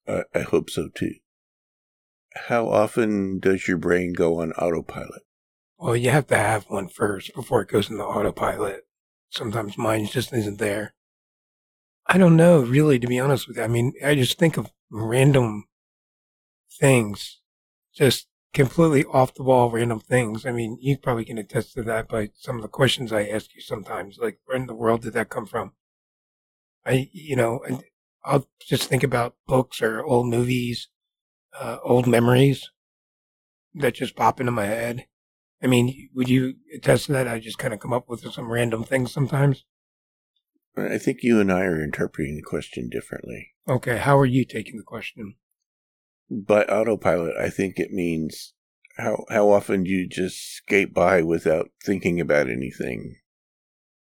I, 0.07 0.23
I 0.35 0.40
hope 0.40 0.71
so 0.71 0.88
too. 0.95 1.14
How 2.49 2.69
often 2.69 3.38
does 3.38 3.69
your 3.69 3.78
brain 3.78 4.12
go 4.12 4.40
on 4.40 4.52
autopilot? 4.52 5.23
Well, 5.78 5.97
you 5.97 6.11
have 6.11 6.26
to 6.28 6.37
have 6.37 6.64
one 6.69 6.88
first 6.88 7.35
before 7.35 7.62
it 7.62 7.69
goes 7.69 7.90
into 7.90 8.04
autopilot. 8.04 8.87
Sometimes 9.31 9.78
mine 9.78 10.07
just 10.07 10.33
isn't 10.33 10.59
there. 10.59 10.95
I 12.09 12.19
don't 12.19 12.37
know, 12.37 12.61
really, 12.61 12.99
to 12.99 13.07
be 13.07 13.19
honest 13.21 13.49
with 13.49 13.57
you. 13.57 13.62
I 13.62 13.69
mean, 13.69 13.93
I 14.05 14.15
just 14.15 14.38
think 14.38 14.57
of 14.57 14.73
random 14.91 15.67
things, 16.81 17.41
just 17.95 18.27
completely 18.55 19.05
off 19.05 19.35
the 19.35 19.43
wall 19.43 19.71
random 19.71 20.00
things. 20.00 20.47
I 20.47 20.53
mean, 20.53 20.79
you 20.81 20.97
probably 20.97 21.25
can 21.25 21.38
attest 21.38 21.75
to 21.75 21.83
that 21.85 22.09
by 22.09 22.31
some 22.35 22.57
of 22.57 22.62
the 22.62 22.69
questions 22.69 23.12
I 23.12 23.27
ask 23.27 23.55
you 23.55 23.61
sometimes. 23.61 24.19
Like, 24.19 24.41
where 24.45 24.57
in 24.57 24.67
the 24.67 24.75
world 24.75 25.03
did 25.03 25.12
that 25.15 25.29
come 25.29 25.47
from? 25.47 25.73
I, 26.85 27.09
you 27.12 27.37
know, 27.37 27.61
I'll 28.25 28.49
just 28.61 28.85
think 28.88 29.03
about 29.03 29.37
books 29.47 29.83
or 29.83 30.03
old 30.05 30.27
movies, 30.29 30.88
uh, 31.59 31.79
old 31.83 32.07
memories 32.07 32.71
that 33.75 33.95
just 33.95 34.17
pop 34.17 34.41
into 34.41 34.53
my 34.53 34.67
head. 34.67 35.07
I 35.62 35.67
mean, 35.67 36.11
would 36.15 36.29
you 36.29 36.55
attest 36.75 37.07
to 37.07 37.12
that? 37.12 37.29
I 37.29 37.41
just 37.41 37.59
kind 37.59 37.75
of 37.75 37.81
come 37.81 37.93
up 37.93 38.09
with 38.09 38.23
some 38.33 38.50
random 38.50 38.85
things 38.85 39.12
sometimes. 39.12 39.65
I 40.78 40.99
think 40.99 41.18
you 41.23 41.40
and 41.40 41.52
I 41.52 41.62
are 41.62 41.82
interpreting 41.82 42.37
the 42.37 42.42
question 42.42 42.88
differently. 42.88 43.54
Okay, 43.68 43.99
how 43.99 44.18
are 44.18 44.26
you 44.26 44.44
taking 44.44 44.76
the 44.76 44.82
question? 44.82 45.35
By 46.30 46.64
autopilot, 46.64 47.37
I 47.37 47.50
think 47.50 47.78
it 47.78 47.90
means 47.90 48.54
how 48.99 49.25
how 49.30 49.50
often 49.50 49.85
do 49.85 49.90
you 49.90 50.08
just 50.08 50.37
skate 50.56 50.92
by 50.92 51.23
without 51.23 51.70
thinking 51.85 52.20
about 52.20 52.50
anything. 52.50 53.16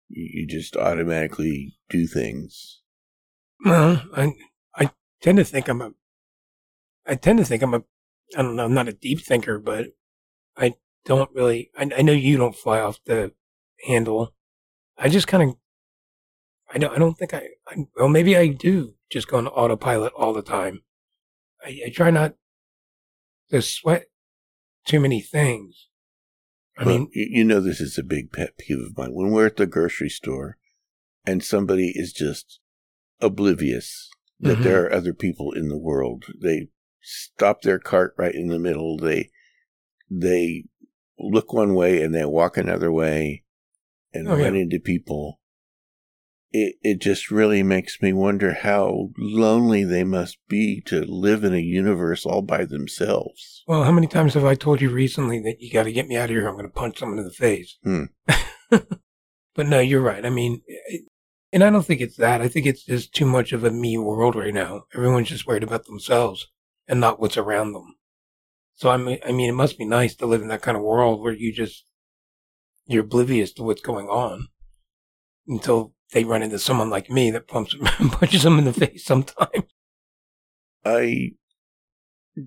You, 0.08 0.28
you 0.32 0.46
just 0.46 0.76
automatically 0.76 1.76
do 1.88 2.06
things. 2.06 2.80
Well, 3.64 4.02
I 4.14 4.32
I 4.74 4.90
tend 5.20 5.38
to 5.38 5.44
think 5.44 5.68
I'm 5.68 5.82
a 5.82 5.92
I 7.06 7.16
tend 7.16 7.38
to 7.38 7.44
think 7.44 7.62
I'm 7.62 7.74
a 7.74 7.82
I 8.36 8.42
don't 8.42 8.56
know, 8.56 8.64
I'm 8.64 8.74
not 8.74 8.88
a 8.88 8.92
deep 8.92 9.20
thinker, 9.20 9.58
but 9.58 9.88
I 10.56 10.74
don't 11.04 11.30
really 11.34 11.70
I, 11.76 11.90
I 11.98 12.02
know 12.02 12.12
you 12.12 12.36
don't 12.36 12.56
fly 12.56 12.80
off 12.80 13.00
the 13.04 13.32
handle. 13.86 14.34
I 14.98 15.08
just 15.08 15.26
kind 15.26 15.50
of 15.50 15.56
I 16.72 16.78
don't 16.78 16.94
I 16.94 16.98
don't 16.98 17.14
think 17.18 17.34
I, 17.34 17.48
I 17.68 17.76
well 17.96 18.08
maybe 18.08 18.36
I 18.36 18.48
do 18.48 18.94
just 19.10 19.28
go 19.28 19.38
on 19.38 19.46
autopilot 19.46 20.12
all 20.14 20.32
the 20.32 20.42
time. 20.42 20.82
I, 21.64 21.80
I 21.86 21.90
try 21.90 22.10
not 22.10 22.34
to 23.50 23.60
sweat 23.62 24.06
too 24.86 24.98
many 25.00 25.20
things. 25.20 25.88
I 26.78 26.84
Well, 26.84 26.98
mean, 26.98 27.10
you, 27.12 27.44
know 27.44 27.60
this 27.60 27.80
is 27.80 27.98
a 27.98 28.02
big 28.02 28.32
pet 28.32 28.56
peeve 28.58 28.78
of 28.78 28.96
mine. 28.96 29.10
When 29.12 29.30
we're 29.30 29.46
at 29.46 29.56
the 29.56 29.66
grocery 29.66 30.08
store 30.08 30.56
and 31.26 31.44
somebody 31.44 31.92
is 31.94 32.12
just 32.14 32.60
oblivious 33.20 34.08
that 34.40 34.58
Mhm. 34.58 34.62
there 34.62 34.84
are 34.86 34.92
other 34.92 35.12
people 35.12 35.52
in 35.52 35.68
the 35.68 35.78
world. 35.78 36.24
They 36.40 36.68
stop 37.02 37.60
their 37.62 37.78
cart 37.78 38.14
right 38.16 38.34
in 38.34 38.48
the 38.48 38.58
middle. 38.58 38.96
They 38.96 39.30
they 40.10 40.64
look 41.18 41.52
one 41.52 41.74
way 41.74 42.02
and 42.02 42.14
they 42.14 42.24
walk 42.24 42.56
another 42.56 42.90
way 42.90 43.44
and 44.12 44.26
Oh, 44.28 44.36
yeah. 44.36 44.44
run 44.44 44.56
into 44.56 44.80
people. 44.80 45.40
It 46.52 46.76
it 46.82 47.00
just 47.00 47.30
really 47.30 47.62
makes 47.62 48.02
me 48.02 48.12
wonder 48.12 48.52
how 48.52 49.10
lonely 49.16 49.84
they 49.84 50.04
must 50.04 50.38
be 50.48 50.80
to 50.86 51.04
live 51.04 51.44
in 51.44 51.54
a 51.54 51.58
universe 51.58 52.26
all 52.26 52.42
by 52.42 52.64
themselves. 52.64 53.62
Well, 53.66 53.84
how 53.84 53.92
many 53.92 54.06
times 54.06 54.34
have 54.34 54.44
I 54.44 54.54
told 54.54 54.80
you 54.80 54.90
recently 54.90 55.40
that 55.40 55.60
you 55.60 55.72
got 55.72 55.84
to 55.84 55.92
get 55.92 56.08
me 56.08 56.16
out 56.16 56.24
of 56.24 56.30
here? 56.30 56.46
I'm 56.46 56.54
going 56.54 56.66
to 56.66 56.72
punch 56.72 56.98
someone 56.98 57.18
in 57.18 57.24
the 57.24 57.30
face. 57.30 57.78
Hmm. 57.82 58.04
but 58.70 59.66
no, 59.66 59.80
you're 59.80 60.02
right. 60.02 60.24
I 60.24 60.30
mean, 60.30 60.62
it, 60.66 61.04
and 61.52 61.62
I 61.62 61.70
don't 61.70 61.84
think 61.84 62.00
it's 62.00 62.16
that. 62.16 62.40
I 62.40 62.48
think 62.48 62.66
it's 62.66 62.84
just 62.84 63.14
too 63.14 63.26
much 63.26 63.52
of 63.52 63.64
a 63.64 63.70
me 63.70 63.98
world 63.98 64.34
right 64.34 64.54
now. 64.54 64.84
Everyone's 64.94 65.28
just 65.28 65.46
worried 65.46 65.62
about 65.62 65.86
themselves 65.86 66.48
and 66.88 66.98
not 66.98 67.20
what's 67.20 67.36
around 67.36 67.72
them. 67.72 67.96
So 68.74 68.90
I 68.90 68.96
mean, 68.96 69.18
I 69.24 69.32
mean, 69.32 69.50
it 69.50 69.54
must 69.54 69.78
be 69.78 69.84
nice 69.84 70.14
to 70.16 70.26
live 70.26 70.42
in 70.42 70.48
that 70.48 70.62
kind 70.62 70.76
of 70.76 70.82
world 70.82 71.20
where 71.20 71.34
you 71.34 71.52
just 71.52 71.84
you're 72.86 73.04
oblivious 73.04 73.52
to 73.52 73.62
what's 73.62 73.82
going 73.82 74.08
on 74.08 74.48
until 75.46 75.94
they 76.12 76.24
run 76.24 76.42
into 76.42 76.58
someone 76.58 76.90
like 76.90 77.10
me 77.10 77.30
that 77.30 77.48
pumps 77.48 77.74
punches 78.12 78.42
them 78.42 78.58
in 78.58 78.64
the 78.64 78.72
face 78.72 79.04
sometimes. 79.04 79.64
I 80.84 81.32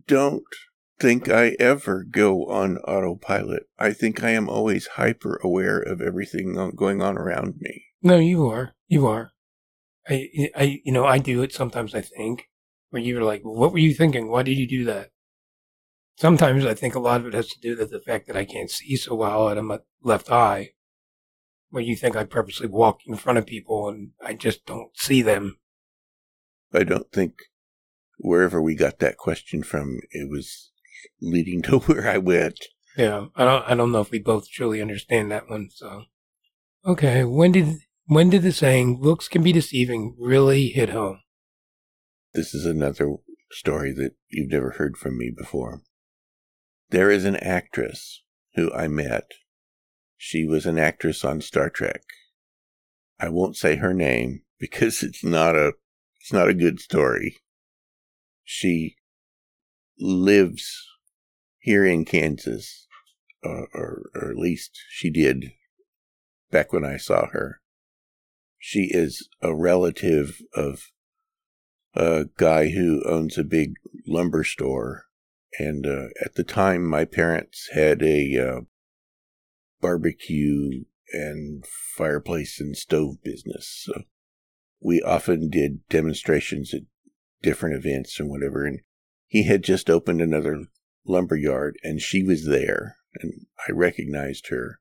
don't 0.08 0.44
think 1.00 1.30
I 1.30 1.56
ever 1.60 2.04
go 2.04 2.46
on 2.46 2.78
autopilot. 2.80 3.64
I 3.78 3.92
think 3.92 4.24
I 4.24 4.32
am 4.32 4.50
always 4.50 4.88
hyper 4.88 5.40
aware 5.44 5.80
of 5.80 6.02
everything 6.02 6.72
going 6.76 7.02
on 7.02 7.18
around 7.18 7.56
me. 7.60 7.86
No, 8.02 8.18
you 8.18 8.48
are. 8.48 8.76
You 8.88 9.08
are. 9.08 9.32
I, 10.08 10.30
I, 10.56 10.82
you 10.84 10.92
know, 10.92 11.06
I 11.06 11.18
do 11.18 11.42
it 11.42 11.54
sometimes. 11.54 11.96
I 11.96 12.02
think 12.02 12.50
where 12.92 13.02
you're 13.02 13.24
like, 13.24 13.42
"What 13.44 13.72
were 13.72 13.80
you 13.80 13.94
thinking? 13.94 14.30
Why 14.30 14.44
did 14.44 14.58
you 14.58 14.68
do 14.68 14.86
that?" 14.86 15.10
Sometimes 16.18 16.66
I 16.66 16.74
think 16.76 16.96
a 16.96 17.00
lot 17.00 17.22
of 17.22 17.28
it 17.28 17.34
has 17.34 17.48
to 17.50 17.60
do 17.60 17.76
with 17.76 17.90
the 17.90 18.00
fact 18.00 18.28
that 18.28 18.38
I 18.38 18.46
can't 18.46 18.70
see 18.70 18.96
so 18.96 19.16
well 19.16 19.50
out 19.50 19.58
of 19.58 19.66
my 19.66 19.80
left 20.04 20.32
eye. 20.32 20.72
Where 21.75 21.84
you 21.84 21.98
think 21.98 22.15
I 22.15 22.24
purposely 22.24 22.67
walk 22.67 23.01
in 23.05 23.17
front 23.17 23.38
of 23.38 23.46
people 23.46 23.89
and 23.89 24.12
I 24.25 24.34
just 24.34 24.65
don't 24.65 24.98
see 24.98 25.22
them. 25.22 25.58
I 26.74 26.86
don't 26.86 27.12
think 27.12 27.34
wherever 28.17 28.62
we 28.62 28.75
got 28.75 29.00
that 29.00 29.17
question 29.17 29.62
from, 29.62 30.00
it 30.12 30.29
was 30.29 30.72
leading 31.20 31.62
to 31.63 31.79
where 31.79 32.10
I 32.10 32.17
went. 32.17 32.63
Yeah, 32.96 33.25
I 33.36 33.44
don't. 33.44 33.65
I 33.67 33.75
don't 33.75 33.91
know 33.91 34.00
if 34.00 34.10
we 34.10 34.20
both 34.20 34.50
truly 34.50 34.82
understand 34.82 35.29
that 35.34 35.50
one. 35.50 35.67
So, 35.70 36.03
okay, 36.86 37.25
when 37.25 37.51
did 37.51 37.79
when 38.05 38.29
did 38.29 38.44
the 38.44 38.53
saying 38.53 39.01
"looks 39.01 39.27
can 39.27 39.44
be 39.44 39.51
deceiving" 39.51 40.15
really 40.17 40.67
hit 40.67 40.91
home? 40.91 41.20
This 42.34 42.53
is 42.53 42.65
another 42.65 43.15
story 43.51 43.91
that 43.91 44.13
you've 44.29 44.50
never 44.50 44.75
heard 44.77 44.96
from 44.96 45.17
me 45.17 45.29
before. 45.29 45.82
There 46.91 47.12
is 47.12 47.25
an 47.25 47.36
actress 47.36 48.24
who 48.53 48.72
I 48.72 48.88
met. 48.88 49.25
She 50.18 50.46
was 50.46 50.66
an 50.66 50.78
actress 50.78 51.24
on 51.24 51.42
Star 51.42 51.70
Trek. 51.70 52.04
I 53.20 53.30
won't 53.30 53.58
say 53.58 53.78
her 53.78 53.94
name 53.94 54.42
because 54.60 55.04
it's 55.04 55.24
not 55.24 55.56
a 55.56 55.74
it's 56.20 56.34
not 56.34 56.50
a 56.50 56.54
good 56.54 56.80
story. 56.80 57.38
She 58.44 58.96
lives 60.00 60.88
here 61.60 61.86
in 61.86 62.06
Kansas, 62.06 62.88
uh, 63.44 63.66
or 63.74 64.10
or 64.16 64.32
at 64.32 64.38
least 64.38 64.80
she 64.90 65.10
did 65.10 65.52
back 66.52 66.74
when 66.74 66.86
I 66.86 66.98
saw 66.98 67.28
her. 67.28 67.62
She 68.58 68.90
is 68.92 69.30
a 69.42 69.54
relative 69.54 70.42
of 70.56 70.92
a 71.96 72.26
guy 72.38 72.70
who 72.70 73.04
owns 73.06 73.38
a 73.38 73.44
big 73.44 73.76
lumber 74.08 74.44
store. 74.44 75.06
And 75.58 75.86
uh, 75.86 76.08
at 76.24 76.36
the 76.36 76.44
time, 76.44 76.86
my 76.86 77.06
parents 77.06 77.70
had 77.74 78.02
a 78.02 78.38
uh, 78.38 78.62
barbecue 79.82 80.86
and 81.12 81.65
fireplace 81.96 82.60
and 82.60 82.75
stove 82.75 83.15
business. 83.24 83.84
So 83.86 84.03
we 84.79 85.01
often 85.01 85.50
did 85.50 85.88
demonstrations 85.89 86.74
at 86.74 86.82
different 87.41 87.75
events 87.75 88.20
and 88.20 88.29
whatever. 88.29 88.65
And 88.65 88.79
he 89.27 89.44
had 89.44 89.63
just 89.63 89.89
opened 89.89 90.22
another 90.22 90.65
lumber 91.05 91.36
yard, 91.36 91.77
and 91.84 92.01
she 92.01 92.24
was 92.24 92.46
there. 92.46 92.98
And 93.22 93.48
I 93.67 93.72
recognized 93.72 94.48
her. 94.48 94.79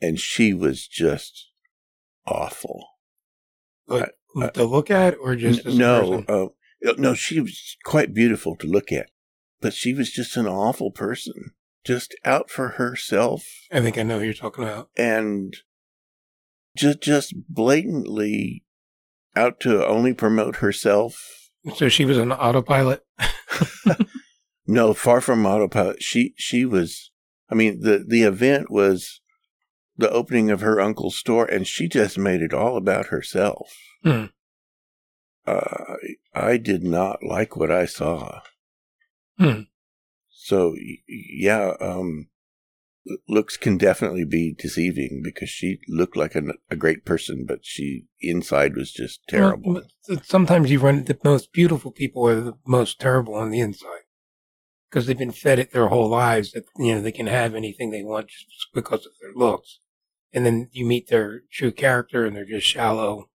And 0.00 0.18
she 0.18 0.54
was 0.54 0.86
just 0.86 1.50
awful. 2.26 2.86
Like 3.86 4.12
Uh, 4.36 4.48
to 4.50 4.64
look 4.64 4.92
at, 4.92 5.16
or 5.18 5.34
just 5.34 5.66
as 5.66 5.76
no, 5.76 6.24
uh, 6.28 6.92
no, 6.96 7.14
she 7.14 7.40
was 7.40 7.76
quite 7.84 8.14
beautiful 8.14 8.54
to 8.54 8.68
look 8.68 8.92
at, 8.92 9.10
but 9.60 9.74
she 9.74 9.92
was 9.92 10.12
just 10.12 10.36
an 10.36 10.46
awful 10.46 10.92
person, 10.92 11.50
just 11.84 12.14
out 12.24 12.50
for 12.50 12.68
herself 12.70 13.44
I 13.72 13.80
think 13.80 13.98
I 13.98 14.02
know 14.02 14.18
who 14.18 14.24
you're 14.26 14.34
talking 14.34 14.64
about. 14.64 14.90
and 14.96 15.54
just 16.76 17.00
just 17.00 17.34
blatantly 17.48 18.64
out 19.34 19.60
to 19.60 19.86
only 19.86 20.12
promote 20.14 20.56
herself. 20.56 21.50
So 21.76 21.88
she 21.88 22.04
was 22.04 22.18
an 22.18 22.32
autopilot. 22.32 23.04
No, 24.70 24.94
far 24.94 25.20
from 25.20 25.44
autopilot. 25.46 26.00
She 26.00 26.32
she 26.36 26.64
was. 26.64 27.10
I 27.50 27.56
mean, 27.56 27.80
the 27.80 28.04
the 28.06 28.22
event 28.22 28.70
was 28.70 29.20
the 29.96 30.08
opening 30.08 30.48
of 30.48 30.60
her 30.60 30.80
uncle's 30.80 31.16
store, 31.16 31.44
and 31.44 31.66
she 31.66 31.88
just 31.88 32.16
made 32.16 32.40
it 32.40 32.54
all 32.54 32.76
about 32.76 33.06
herself. 33.06 33.74
Hmm. 34.04 34.26
Uh, 35.44 35.96
I 36.34 36.56
did 36.56 36.84
not 36.84 37.24
like 37.24 37.56
what 37.56 37.72
I 37.72 37.84
saw. 37.86 38.42
Hmm. 39.38 39.62
So 40.50 40.74
yeah, 41.06 41.74
um, 41.80 42.26
looks 43.28 43.56
can 43.56 43.78
definitely 43.78 44.24
be 44.24 44.52
deceiving 44.52 45.20
because 45.22 45.48
she 45.48 45.78
looked 45.86 46.16
like 46.16 46.34
a, 46.34 46.42
a 46.68 46.74
great 46.74 47.04
person, 47.04 47.44
but 47.46 47.60
she 47.62 48.06
inside 48.20 48.74
was 48.74 48.90
just 48.90 49.20
terrible. 49.28 49.74
Well, 49.74 50.20
sometimes 50.24 50.72
you 50.72 50.80
run 50.80 51.04
the 51.04 51.16
most 51.22 51.52
beautiful 51.52 51.92
people 51.92 52.26
are 52.26 52.40
the 52.40 52.54
most 52.66 52.98
terrible 52.98 53.34
on 53.34 53.50
the 53.50 53.60
inside 53.60 54.02
because 54.90 55.06
they've 55.06 55.16
been 55.16 55.30
fed 55.30 55.60
it 55.60 55.72
their 55.72 55.86
whole 55.86 56.08
lives 56.08 56.50
that 56.50 56.64
you 56.76 56.96
know 56.96 57.00
they 57.00 57.12
can 57.12 57.28
have 57.28 57.54
anything 57.54 57.92
they 57.92 58.02
want 58.02 58.26
just 58.26 58.74
because 58.74 59.06
of 59.06 59.12
their 59.20 59.32
looks, 59.32 59.78
and 60.32 60.44
then 60.44 60.68
you 60.72 60.84
meet 60.84 61.10
their 61.10 61.42
true 61.52 61.70
character 61.70 62.26
and 62.26 62.34
they're 62.34 62.44
just 62.44 62.66
shallow. 62.66 63.30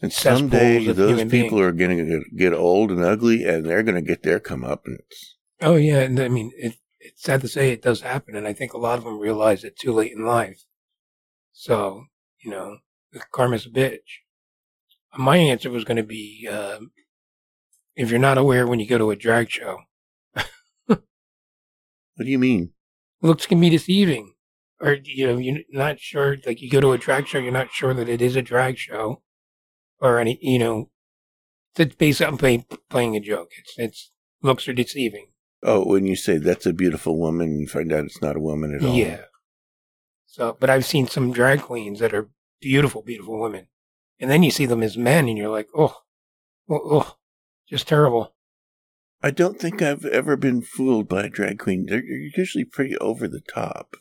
and 0.00 0.12
someday 0.12 0.86
those 0.92 1.22
people 1.22 1.58
beings. 1.58 1.60
are 1.60 1.72
going 1.72 2.06
to 2.06 2.22
get 2.36 2.54
old 2.54 2.92
and 2.92 3.02
ugly, 3.02 3.44
and 3.44 3.66
they're 3.66 3.82
going 3.82 3.96
to 3.96 4.08
get 4.08 4.22
their 4.22 4.38
comeuppance. 4.38 5.34
Oh 5.60 5.76
yeah, 5.76 6.00
and 6.00 6.18
I 6.20 6.28
mean 6.28 6.52
it, 6.56 6.74
it's 7.00 7.22
sad 7.22 7.40
to 7.42 7.48
say 7.48 7.70
it 7.70 7.82
does 7.82 8.00
happen, 8.00 8.36
and 8.36 8.46
I 8.46 8.52
think 8.52 8.72
a 8.72 8.78
lot 8.78 8.98
of 8.98 9.04
them 9.04 9.18
realize 9.18 9.64
it 9.64 9.78
too 9.78 9.92
late 9.92 10.12
in 10.12 10.24
life. 10.24 10.64
So 11.52 12.04
you 12.40 12.50
know, 12.50 12.78
karma's 13.32 13.66
a 13.66 13.70
bitch. 13.70 14.20
My 15.16 15.36
answer 15.36 15.70
was 15.70 15.84
going 15.84 15.96
to 15.96 16.02
be 16.02 16.48
um, 16.50 16.90
if 17.96 18.10
you're 18.10 18.18
not 18.18 18.38
aware 18.38 18.66
when 18.66 18.80
you 18.80 18.86
go 18.86 18.98
to 18.98 19.10
a 19.10 19.16
drag 19.16 19.50
show, 19.50 19.78
What 22.16 22.26
do 22.26 22.30
you 22.30 22.38
mean? 22.38 22.70
looks 23.22 23.46
can 23.46 23.60
be 23.60 23.70
deceiving. 23.70 24.34
Or, 24.80 24.98
you 25.02 25.26
know, 25.26 25.38
you're 25.38 25.60
not 25.70 25.98
sure, 25.98 26.36
like 26.44 26.60
you 26.60 26.70
go 26.70 26.80
to 26.80 26.92
a 26.92 26.98
drag 26.98 27.26
show, 27.26 27.38
you're 27.38 27.52
not 27.52 27.72
sure 27.72 27.94
that 27.94 28.08
it 28.08 28.20
is 28.20 28.36
a 28.36 28.42
drag 28.42 28.76
show 28.76 29.22
or 29.98 30.18
any, 30.18 30.38
you 30.42 30.58
know, 30.58 30.90
it's 31.76 31.94
based 31.94 32.20
on 32.20 32.36
play, 32.36 32.66
playing 32.90 33.16
a 33.16 33.20
joke. 33.20 33.50
It's, 33.58 33.74
it's, 33.78 34.10
looks 34.42 34.68
are 34.68 34.74
deceiving. 34.74 35.28
Oh, 35.66 35.82
when 35.82 36.04
you 36.04 36.14
say 36.14 36.36
that's 36.36 36.66
a 36.66 36.74
beautiful 36.74 37.18
woman, 37.18 37.58
you 37.58 37.66
find 37.66 37.90
out 37.90 38.04
it's 38.04 38.20
not 38.20 38.36
a 38.36 38.40
woman 38.40 38.74
at 38.74 38.84
all. 38.84 38.94
Yeah. 38.94 39.22
So, 40.26 40.56
but 40.60 40.68
I've 40.68 40.84
seen 40.84 41.06
some 41.06 41.32
drag 41.32 41.62
queens 41.62 42.00
that 42.00 42.12
are 42.12 42.28
beautiful, 42.60 43.02
beautiful 43.02 43.40
women. 43.40 43.68
And 44.20 44.30
then 44.30 44.42
you 44.42 44.50
see 44.50 44.66
them 44.66 44.82
as 44.82 44.98
men 44.98 45.26
and 45.26 45.38
you're 45.38 45.48
like, 45.48 45.68
oh, 45.74 46.02
oh, 46.68 46.80
oh 46.84 47.16
just 47.68 47.88
terrible. 47.88 48.34
I 49.22 49.30
don't 49.30 49.58
think 49.58 49.80
I've 49.80 50.04
ever 50.04 50.36
been 50.36 50.60
fooled 50.60 51.08
by 51.08 51.24
a 51.24 51.30
drag 51.30 51.58
queen. 51.58 51.86
They're 51.86 52.04
usually 52.04 52.66
pretty 52.66 52.98
over 52.98 53.26
the 53.26 53.40
top. 53.40 53.96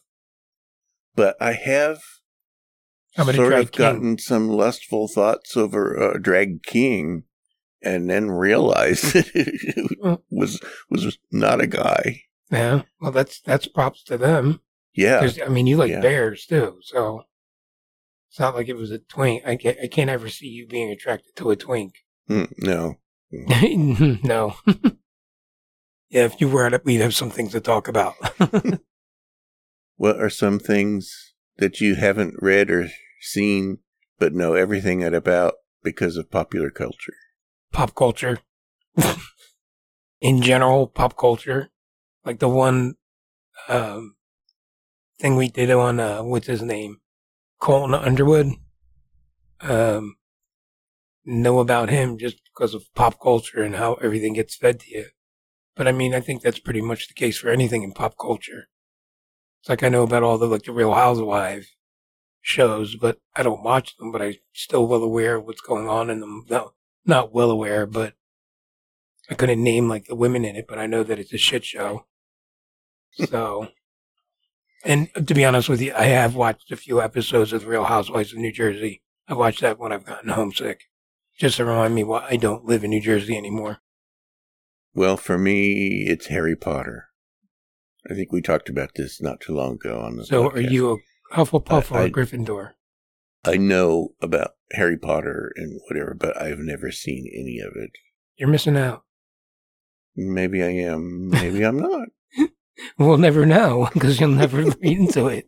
But 1.15 1.37
I 1.39 1.53
have 1.53 1.99
sort 3.15 3.53
of 3.53 3.71
king? 3.71 3.79
gotten 3.79 4.17
some 4.17 4.49
lustful 4.49 5.07
thoughts 5.07 5.55
over 5.55 5.93
a 5.95 6.21
drag 6.21 6.63
king 6.63 7.23
and 7.83 8.09
then 8.09 8.31
realized 8.31 9.15
it 9.15 9.97
Mm. 10.03 10.21
was 10.29 10.59
was 10.89 11.17
not 11.31 11.61
a 11.61 11.67
guy. 11.67 12.23
Yeah. 12.51 12.81
Well, 12.99 13.11
that's, 13.11 13.39
that's 13.41 13.67
props 13.67 14.03
to 14.05 14.17
them. 14.17 14.59
Yeah. 14.93 15.27
I 15.45 15.49
mean, 15.49 15.65
you 15.65 15.77
like 15.77 15.89
Yeah. 15.91 16.01
bears 16.01 16.45
too, 16.45 16.77
so 16.81 17.23
it's 18.29 18.39
not 18.39 18.53
like 18.55 18.67
it 18.67 18.75
was 18.75 18.91
a 18.91 18.99
twink. 18.99 19.43
I 19.45 19.55
can't, 19.55 19.77
I 19.81 19.87
can't 19.87 20.09
ever 20.09 20.27
see 20.29 20.47
you 20.47 20.67
being 20.67 20.91
attracted 20.91 21.35
to 21.37 21.51
a 21.51 21.55
twink. 21.55 21.93
Hmm, 22.27 22.43
no. 22.59 22.95
no. 23.31 24.55
yeah, 26.09 26.25
if 26.25 26.39
you 26.41 26.47
were 26.49 26.65
at 26.65 26.73
it, 26.73 26.85
we'd 26.85 26.97
have 27.01 27.15
some 27.15 27.29
things 27.31 27.53
to 27.53 27.61
talk 27.61 27.87
about. 27.87 28.15
What 29.95 30.19
are 30.19 30.29
some 30.29 30.59
things 30.59 31.33
that 31.57 31.79
you 31.79 31.95
haven't 31.95 32.35
read 32.41 32.69
or 32.69 32.89
seen 33.21 33.77
but 34.19 34.33
know 34.33 34.53
everything 34.53 35.03
about 35.03 35.53
because 35.83 36.17
of 36.17 36.29
popular 36.31 36.69
culture. 36.69 37.13
Pop 37.73 37.93
culture. 37.95 38.37
In 40.21 40.41
general, 40.41 40.87
pop 40.87 41.17
culture. 41.17 41.69
Like 42.23 42.39
the 42.39 42.47
one 42.47 42.95
um, 43.67 44.15
thing 45.19 45.35
we 45.35 45.49
did 45.49 45.69
on, 45.69 45.99
uh, 45.99 46.23
what's 46.23 46.47
his 46.47 46.61
name? 46.61 47.01
Colton 47.59 47.93
Underwood. 47.93 48.53
Um, 49.59 50.15
know 51.25 51.59
about 51.59 51.89
him 51.89 52.17
just 52.17 52.37
because 52.53 52.73
of 52.73 52.93
pop 52.95 53.19
culture 53.19 53.63
and 53.63 53.75
how 53.75 53.95
everything 53.95 54.33
gets 54.33 54.55
fed 54.55 54.79
to 54.81 54.91
you. 54.91 55.05
But 55.75 55.87
I 55.87 55.91
mean, 55.91 56.13
I 56.13 56.19
think 56.19 56.41
that's 56.41 56.59
pretty 56.59 56.81
much 56.81 57.07
the 57.07 57.13
case 57.13 57.37
for 57.37 57.49
anything 57.49 57.83
in 57.83 57.93
pop 57.93 58.15
culture. 58.17 58.67
It's 59.61 59.69
like 59.69 59.83
I 59.83 59.89
know 59.89 60.03
about 60.03 60.23
all 60.23 60.37
the 60.37 60.45
like 60.45 60.63
the 60.63 60.71
Real 60.71 60.93
Housewives 60.93 61.75
shows, 62.41 62.95
but 62.95 63.19
I 63.35 63.43
don't 63.43 63.63
watch 63.63 63.97
them. 63.97 64.11
But 64.11 64.21
I'm 64.21 64.35
still 64.51 64.85
well 64.85 65.03
aware 65.03 65.37
of 65.37 65.45
what's 65.45 65.61
going 65.61 65.87
on 65.87 66.09
in 66.09 66.19
them. 66.19 66.45
Not 67.05 67.33
well 67.33 67.51
aware, 67.51 67.85
but 67.85 68.13
I 69.29 69.33
couldn't 69.35 69.63
name 69.63 69.87
like 69.89 70.05
the 70.05 70.15
women 70.15 70.45
in 70.45 70.55
it. 70.55 70.65
But 70.67 70.79
I 70.79 70.85
know 70.87 71.03
that 71.03 71.19
it's 71.19 71.33
a 71.33 71.37
shit 71.37 71.63
show. 71.65 72.05
So, 73.13 73.67
and 74.83 75.09
to 75.15 75.33
be 75.33 75.45
honest 75.45 75.69
with 75.69 75.81
you, 75.81 75.93
I 75.95 76.05
have 76.05 76.35
watched 76.35 76.71
a 76.71 76.75
few 76.75 77.01
episodes 77.01 77.53
of 77.53 77.61
the 77.61 77.67
Real 77.67 77.83
Housewives 77.85 78.33
of 78.33 78.39
New 78.39 78.51
Jersey. 78.51 79.01
I 79.27 79.33
watched 79.35 79.61
that 79.61 79.79
when 79.79 79.91
I've 79.91 80.05
gotten 80.05 80.29
homesick, 80.31 80.81
just 81.37 81.57
to 81.57 81.65
remind 81.65 81.95
me 81.95 82.03
why 82.03 82.25
I 82.29 82.35
don't 82.37 82.65
live 82.65 82.83
in 82.83 82.89
New 82.89 83.01
Jersey 83.01 83.37
anymore. 83.37 83.79
Well, 84.95 85.15
for 85.17 85.37
me, 85.37 86.05
it's 86.07 86.27
Harry 86.27 86.55
Potter. 86.55 87.07
I 88.09 88.13
think 88.13 88.31
we 88.31 88.41
talked 88.41 88.67
about 88.67 88.91
this 88.95 89.21
not 89.21 89.39
too 89.39 89.53
long 89.53 89.73
ago 89.75 89.99
on 90.01 90.17
the. 90.17 90.25
So, 90.25 90.49
podcast. 90.49 90.53
are 90.55 90.61
you 90.61 90.91
a 90.91 91.35
Hufflepuff 91.35 91.91
I- 91.91 91.95
or 91.95 92.01
I- 92.01 92.05
a 92.05 92.09
Gryffindor? 92.09 92.71
I 93.45 93.57
know 93.57 94.09
about 94.21 94.51
Harry 94.71 94.97
Potter 94.97 95.51
and 95.55 95.79
whatever, 95.87 96.15
but 96.17 96.41
I've 96.41 96.59
never 96.59 96.91
seen 96.91 97.29
any 97.33 97.59
of 97.59 97.73
it. 97.75 97.91
You're 98.37 98.49
missing 98.49 98.77
out. 98.77 99.03
Maybe 100.15 100.63
I 100.63 100.69
am. 100.69 101.29
Maybe 101.29 101.63
I'm 101.63 101.77
not. 101.77 102.09
We'll 102.97 103.19
never 103.19 103.45
know 103.45 103.87
because 103.93 104.19
you'll 104.19 104.31
never 104.31 104.57
read 104.63 104.77
into 104.81 105.27
it. 105.27 105.45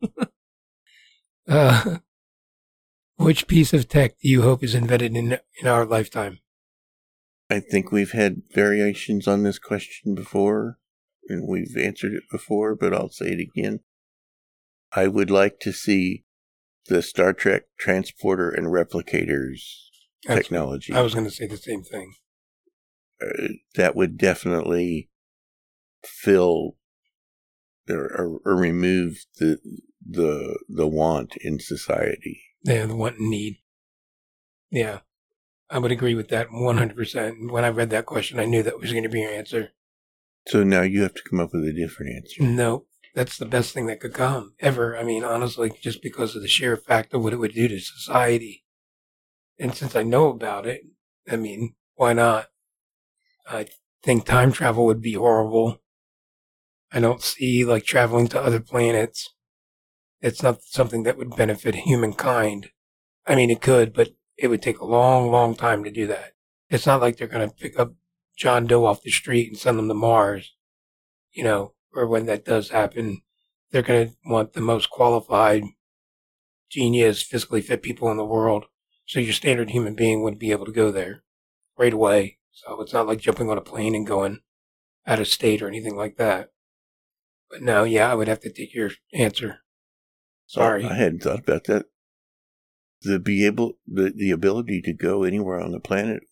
uh, 1.48 1.96
which 3.16 3.48
piece 3.48 3.72
of 3.72 3.88
tech 3.88 4.12
do 4.20 4.28
you 4.28 4.42
hope 4.42 4.62
is 4.62 4.74
invented 4.74 5.16
in 5.16 5.38
in 5.60 5.66
our 5.66 5.84
lifetime? 5.84 6.38
I 7.50 7.60
think 7.60 7.90
we've 7.90 8.12
had 8.12 8.42
variations 8.52 9.26
on 9.26 9.42
this 9.42 9.58
question 9.58 10.14
before, 10.14 10.78
and 11.28 11.48
we've 11.48 11.76
answered 11.76 12.12
it 12.12 12.24
before, 12.30 12.74
but 12.74 12.94
I'll 12.94 13.10
say 13.10 13.30
it 13.30 13.40
again. 13.40 13.80
I 14.92 15.08
would 15.08 15.30
like 15.30 15.58
to 15.60 15.72
see 15.72 16.23
the 16.86 17.02
Star 17.02 17.32
Trek 17.32 17.64
transporter 17.78 18.50
and 18.50 18.66
replicators 18.66 19.60
That's- 20.26 20.44
technology. 20.44 20.92
I 20.92 21.00
was 21.02 21.14
going 21.14 21.26
to 21.26 21.30
say 21.32 21.46
the 21.46 21.56
same 21.56 21.82
thing. 21.82 22.14
uh, 23.22 23.48
that 23.76 23.94
would 23.94 24.18
definitely 24.18 25.08
fill 26.04 26.76
or, 27.88 27.96
or, 27.96 28.40
or 28.44 28.56
remove 28.56 29.24
the 29.38 29.58
the 30.06 30.58
the 30.68 30.86
want 30.86 31.36
in 31.40 31.58
society. 31.60 32.42
Yeah, 32.62 32.86
the 32.86 32.96
want 32.96 33.18
and 33.18 33.30
need. 33.30 33.58
Yeah, 34.70 35.00
I 35.70 35.78
would 35.78 35.92
agree 35.92 36.14
with 36.14 36.28
that 36.28 36.48
100%. 36.48 37.50
When 37.50 37.64
I 37.64 37.68
read 37.68 37.90
that 37.90 38.06
question, 38.06 38.40
I 38.40 38.44
knew 38.46 38.62
that 38.62 38.80
was 38.80 38.90
going 38.90 39.04
to 39.04 39.08
be 39.08 39.20
your 39.20 39.30
answer. 39.30 39.70
So 40.48 40.64
now 40.64 40.82
you 40.82 41.02
have 41.02 41.14
to 41.14 41.22
come 41.28 41.40
up 41.40 41.50
with 41.54 41.64
a 41.66 41.72
different 41.72 42.16
answer. 42.16 42.42
No, 42.42 42.84
that's 43.14 43.38
the 43.38 43.46
best 43.46 43.72
thing 43.72 43.86
that 43.86 44.00
could 44.00 44.12
come 44.12 44.54
ever. 44.60 44.96
I 44.96 45.04
mean, 45.04 45.24
honestly, 45.24 45.72
just 45.80 46.02
because 46.02 46.34
of 46.34 46.42
the 46.42 46.48
sheer 46.48 46.76
fact 46.76 47.14
of 47.14 47.22
what 47.22 47.32
it 47.32 47.38
would 47.38 47.54
do 47.54 47.68
to 47.68 47.78
society. 47.78 48.64
And 49.58 49.74
since 49.74 49.94
I 49.94 50.02
know 50.02 50.28
about 50.28 50.66
it, 50.66 50.82
I 51.30 51.36
mean, 51.36 51.74
why 51.94 52.12
not? 52.12 52.48
I 53.48 53.66
think 54.02 54.24
time 54.24 54.52
travel 54.52 54.84
would 54.86 55.00
be 55.00 55.12
horrible. 55.12 55.80
I 56.92 57.00
don't 57.00 57.22
see 57.22 57.64
like 57.64 57.84
traveling 57.84 58.28
to 58.28 58.40
other 58.40 58.60
planets. 58.60 59.30
It's 60.20 60.42
not 60.42 60.62
something 60.62 61.04
that 61.04 61.16
would 61.16 61.36
benefit 61.36 61.74
humankind. 61.74 62.70
I 63.26 63.36
mean, 63.36 63.50
it 63.50 63.60
could, 63.60 63.92
but 63.92 64.10
it 64.36 64.48
would 64.48 64.62
take 64.62 64.78
a 64.78 64.86
long, 64.86 65.30
long 65.30 65.54
time 65.54 65.84
to 65.84 65.90
do 65.90 66.06
that. 66.08 66.32
It's 66.68 66.86
not 66.86 67.00
like 67.00 67.16
they're 67.16 67.28
going 67.28 67.48
to 67.48 67.54
pick 67.54 67.78
up 67.78 67.94
John 68.36 68.66
Doe 68.66 68.86
off 68.86 69.02
the 69.02 69.10
street 69.10 69.48
and 69.48 69.58
send 69.58 69.78
them 69.78 69.88
to 69.88 69.94
Mars, 69.94 70.54
you 71.32 71.44
know, 71.44 71.74
or 71.94 72.06
when 72.06 72.26
that 72.26 72.44
does 72.44 72.70
happen, 72.70 73.22
they're 73.70 73.82
going 73.82 74.08
to 74.08 74.14
want 74.26 74.52
the 74.52 74.60
most 74.60 74.90
qualified, 74.90 75.62
genius, 76.70 77.22
physically 77.22 77.60
fit 77.60 77.82
people 77.82 78.10
in 78.10 78.16
the 78.16 78.24
world. 78.24 78.66
So 79.06 79.20
your 79.20 79.32
standard 79.32 79.70
human 79.70 79.94
being 79.94 80.22
wouldn't 80.22 80.40
be 80.40 80.50
able 80.50 80.66
to 80.66 80.72
go 80.72 80.90
there 80.90 81.22
right 81.76 81.92
away. 81.92 82.38
So 82.52 82.80
it's 82.80 82.92
not 82.92 83.06
like 83.06 83.20
jumping 83.20 83.50
on 83.50 83.58
a 83.58 83.62
plane 83.62 83.94
and 83.94 84.06
going 84.06 84.40
out 85.06 85.20
of 85.20 85.28
state 85.28 85.60
or 85.60 85.68
anything 85.68 85.96
like 85.96 86.16
that. 86.16 86.50
But 87.50 87.62
no, 87.62 87.84
yeah, 87.84 88.10
I 88.10 88.14
would 88.14 88.28
have 88.28 88.40
to 88.40 88.52
take 88.52 88.74
your 88.74 88.90
answer. 89.12 89.58
Oh, 89.58 89.60
Sorry. 90.46 90.84
I 90.84 90.94
hadn't 90.94 91.22
thought 91.22 91.40
about 91.40 91.64
that. 91.64 91.86
The 93.02 93.18
be 93.18 93.44
able 93.44 93.74
the, 93.86 94.12
the 94.14 94.30
ability 94.30 94.80
to 94.82 94.94
go 94.94 95.24
anywhere 95.24 95.60
on 95.60 95.72
the 95.72 95.80
planet 95.80 96.22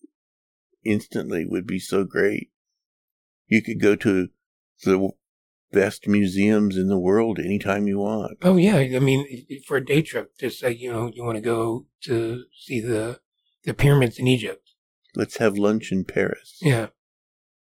instantly 0.85 1.44
would 1.44 1.66
be 1.66 1.79
so 1.79 2.05
great. 2.05 2.51
You 3.46 3.62
could 3.62 3.81
go 3.81 3.94
to 3.96 4.29
the 4.85 5.11
best 5.73 6.07
museums 6.07 6.77
in 6.77 6.89
the 6.89 6.99
world 6.99 7.39
anytime 7.39 7.87
you 7.87 7.99
want. 7.99 8.39
Oh 8.43 8.57
yeah, 8.57 8.77
I 8.77 8.99
mean, 8.99 9.47
for 9.67 9.77
a 9.77 9.85
day 9.85 10.03
trip, 10.03 10.33
just 10.39 10.61
say 10.61 10.73
you 10.73 10.93
know 10.93 11.11
you 11.13 11.25
want 11.25 11.37
to 11.37 11.43
go 11.43 11.87
to 12.03 12.45
see 12.57 12.81
the 12.81 13.21
the 13.65 13.75
pyramids 13.75 14.19
in 14.19 14.27
Egypt. 14.27 14.71
Let's 15.15 15.39
have 15.39 15.59
lunch 15.59 15.93
in 15.93 16.05
Paris. 16.05 16.59
Yeah, 16.61 16.89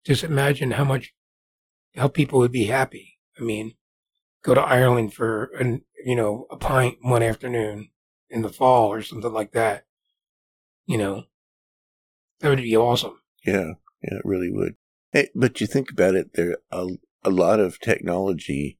just 0.06 0.24
imagine 0.24 0.72
how 0.72 0.84
much 0.84 1.14
how 1.96 2.08
people 2.08 2.40
would 2.40 2.52
be 2.52 2.66
happy. 2.66 3.18
I 3.40 3.44
mean, 3.44 3.74
go 4.44 4.54
to 4.54 4.62
Ireland 4.62 5.14
for 5.14 5.46
an 5.60 5.82
you 6.06 6.16
know 6.16 6.48
a 6.50 6.58
pint 6.58 6.98
one 7.02 7.24
afternoon 7.24 7.90
in 8.30 8.42
the 8.42 8.50
fall 8.50 8.92
or 8.92 9.02
something 9.02 9.34
like 9.34 9.52
that. 9.52 9.86
You 10.86 10.98
know, 10.98 11.24
that 12.40 12.50
would 12.50 12.60
be 12.60 12.78
awesome. 12.78 13.20
Yeah, 13.46 13.74
yeah, 14.04 14.18
it 14.18 14.22
really 14.24 14.52
would. 14.52 14.76
Hey, 15.12 15.30
but 15.36 15.62
you 15.62 15.68
think 15.68 15.92
about 15.92 16.16
it, 16.16 16.34
there 16.34 16.58
a 16.72 16.88
a 17.28 17.30
lot 17.30 17.60
of 17.60 17.80
technology 17.80 18.80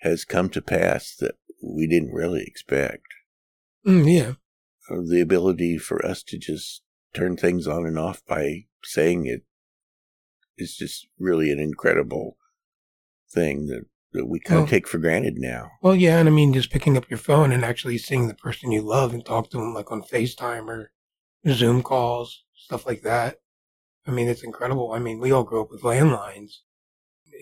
has 0.00 0.24
come 0.26 0.50
to 0.50 0.60
pass 0.60 1.16
that 1.20 1.36
we 1.62 1.86
didn't 1.86 2.12
really 2.12 2.44
expect. 2.46 3.06
Mm, 3.86 4.12
yeah, 4.12 4.32
Uh, 4.90 5.00
The 5.08 5.20
ability 5.20 5.78
for 5.78 6.04
us 6.04 6.22
to 6.24 6.38
just 6.38 6.82
turn 7.14 7.36
things 7.36 7.66
on 7.66 7.86
and 7.86 7.98
off 7.98 8.20
by 8.26 8.66
saying 8.84 9.26
it 9.26 9.42
is 10.58 10.76
just 10.76 11.08
really 11.18 11.50
an 11.50 11.58
incredible 11.58 12.36
thing 13.30 13.66
that, 13.66 13.84
that 14.12 14.26
we 14.26 14.38
kind 14.40 14.60
of 14.64 14.68
take 14.68 14.86
for 14.86 14.98
granted 14.98 15.34
now. 15.38 15.70
Well, 15.80 15.94
yeah, 15.94 16.18
and 16.18 16.28
I 16.28 16.32
mean, 16.32 16.52
just 16.52 16.70
picking 16.70 16.96
up 16.96 17.08
your 17.08 17.18
phone 17.18 17.52
and 17.52 17.64
actually 17.64 17.96
seeing 17.98 18.28
the 18.28 18.34
person 18.34 18.70
you 18.70 18.82
love 18.82 19.14
and 19.14 19.24
talk 19.24 19.50
to 19.50 19.56
them 19.56 19.72
like 19.72 19.90
on 19.90 20.02
FaceTime 20.02 20.66
or 20.68 20.92
Zoom 21.48 21.82
calls, 21.82 22.44
stuff 22.54 22.86
like 22.86 23.02
that. 23.02 23.38
I 24.06 24.10
mean, 24.10 24.28
it's 24.28 24.42
incredible. 24.44 24.92
I 24.92 24.98
mean, 24.98 25.20
we 25.20 25.32
all 25.32 25.44
grew 25.44 25.62
up 25.62 25.70
with 25.70 25.82
landlines. 25.82 26.50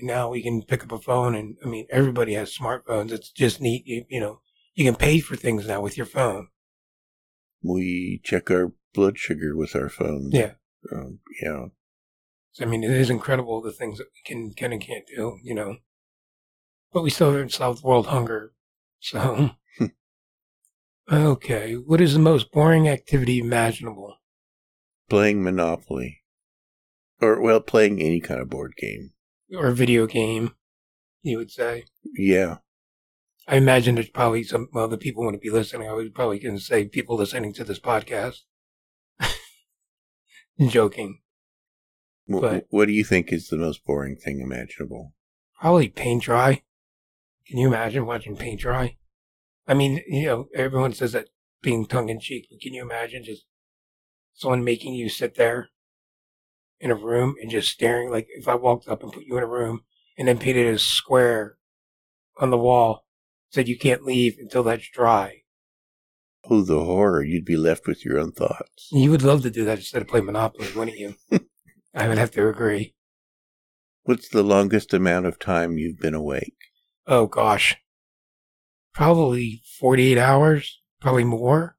Now 0.02 0.30
we 0.30 0.42
can 0.42 0.62
pick 0.62 0.82
up 0.82 0.92
a 0.92 0.98
phone 0.98 1.34
and, 1.34 1.56
I 1.64 1.68
mean, 1.68 1.86
everybody 1.90 2.34
has 2.34 2.56
smartphones. 2.56 3.12
It's 3.12 3.30
just 3.30 3.60
neat. 3.60 3.86
You, 3.86 4.04
you 4.08 4.20
know, 4.20 4.40
you 4.74 4.84
can 4.84 4.96
pay 4.96 5.20
for 5.20 5.36
things 5.36 5.66
now 5.66 5.80
with 5.80 5.96
your 5.96 6.06
phone. 6.06 6.48
We 7.62 8.20
check 8.24 8.50
our 8.50 8.72
blood 8.94 9.18
sugar 9.18 9.56
with 9.56 9.76
our 9.76 9.88
phones. 9.88 10.32
Yeah. 10.32 10.52
Um, 10.92 11.20
yeah. 11.42 11.66
So, 12.52 12.64
I 12.64 12.68
mean, 12.68 12.82
it 12.82 12.90
is 12.90 13.10
incredible 13.10 13.60
the 13.60 13.72
things 13.72 13.98
that 13.98 14.08
we 14.14 14.22
can, 14.24 14.52
can 14.54 14.72
and 14.72 14.80
can't 14.80 15.04
do, 15.06 15.38
you 15.42 15.54
know. 15.54 15.76
But 16.92 17.02
we 17.02 17.10
still 17.10 17.32
haven't 17.32 17.52
solved 17.52 17.84
world 17.84 18.06
hunger. 18.06 18.52
So, 18.98 19.50
okay. 21.12 21.74
What 21.74 22.00
is 22.00 22.14
the 22.14 22.18
most 22.18 22.50
boring 22.50 22.88
activity 22.88 23.38
imaginable? 23.38 24.16
Playing 25.08 25.44
Monopoly. 25.44 26.22
Or, 27.20 27.40
well, 27.40 27.60
playing 27.60 28.00
any 28.00 28.20
kind 28.20 28.40
of 28.40 28.48
board 28.48 28.74
game. 28.76 29.12
Or 29.56 29.70
video 29.72 30.06
game, 30.06 30.54
you 31.22 31.38
would 31.38 31.50
say. 31.50 31.84
Yeah. 32.16 32.58
I 33.48 33.56
imagine 33.56 33.94
there's 33.96 34.08
probably 34.10 34.44
some, 34.44 34.68
well, 34.72 34.86
the 34.88 34.98
people 34.98 35.24
wouldn't 35.24 35.42
be 35.42 35.50
listening. 35.50 35.88
I 35.88 35.92
was 35.92 36.08
probably 36.14 36.38
going 36.38 36.56
to 36.56 36.62
say 36.62 36.84
people 36.86 37.16
listening 37.16 37.52
to 37.54 37.64
this 37.64 37.80
podcast. 37.80 38.40
Joking. 40.68 41.20
Wh- 42.28 42.40
But- 42.40 42.66
what 42.70 42.86
do 42.86 42.92
you 42.92 43.04
think 43.04 43.32
is 43.32 43.48
the 43.48 43.56
most 43.56 43.84
boring 43.84 44.16
thing 44.16 44.40
imaginable? 44.40 45.14
Probably 45.60 45.88
paint 45.88 46.22
dry. 46.22 46.62
Can 47.46 47.58
you 47.58 47.66
imagine 47.68 48.06
watching 48.06 48.36
paint 48.36 48.60
dry? 48.60 48.96
I 49.66 49.74
mean, 49.74 50.02
you 50.06 50.26
know, 50.26 50.48
everyone 50.54 50.92
says 50.92 51.12
that 51.12 51.28
being 51.62 51.86
tongue 51.86 52.08
in 52.08 52.20
cheek, 52.20 52.46
but 52.50 52.60
can 52.60 52.72
you 52.72 52.82
imagine 52.82 53.24
just 53.24 53.44
someone 54.34 54.64
making 54.64 54.94
you 54.94 55.08
sit 55.08 55.34
there 55.34 55.68
in 56.80 56.90
a 56.90 56.94
room 56.94 57.36
and 57.40 57.50
just 57.50 57.70
staring? 57.70 58.10
Like 58.10 58.26
if 58.30 58.48
I 58.48 58.54
walked 58.54 58.88
up 58.88 59.02
and 59.02 59.12
put 59.12 59.24
you 59.24 59.36
in 59.36 59.42
a 59.42 59.48
room 59.48 59.82
and 60.18 60.26
then 60.26 60.38
painted 60.38 60.66
a 60.66 60.78
square 60.78 61.56
on 62.38 62.50
the 62.50 62.58
wall, 62.58 63.04
said 63.50 63.68
you 63.68 63.78
can't 63.78 64.04
leave 64.04 64.36
until 64.38 64.62
that's 64.62 64.88
dry. 64.88 65.42
Oh, 66.48 66.62
the 66.62 66.84
horror. 66.84 67.22
You'd 67.22 67.44
be 67.44 67.56
left 67.56 67.86
with 67.86 68.04
your 68.04 68.18
own 68.18 68.32
thoughts. 68.32 68.88
You 68.90 69.10
would 69.10 69.22
love 69.22 69.42
to 69.42 69.50
do 69.50 69.64
that 69.66 69.78
instead 69.78 70.02
of 70.02 70.08
play 70.08 70.20
Monopoly, 70.20 70.68
wouldn't 70.74 70.98
you? 70.98 71.14
I 71.94 72.08
would 72.08 72.18
have 72.18 72.30
to 72.32 72.48
agree. 72.48 72.94
What's 74.04 74.28
the 74.28 74.42
longest 74.42 74.94
amount 74.94 75.26
of 75.26 75.38
time 75.38 75.76
you've 75.76 75.98
been 75.98 76.14
awake? 76.14 76.56
Oh, 77.06 77.26
gosh. 77.26 77.76
Probably 78.94 79.62
48 79.78 80.16
hours, 80.16 80.80
probably 81.00 81.24
more. 81.24 81.76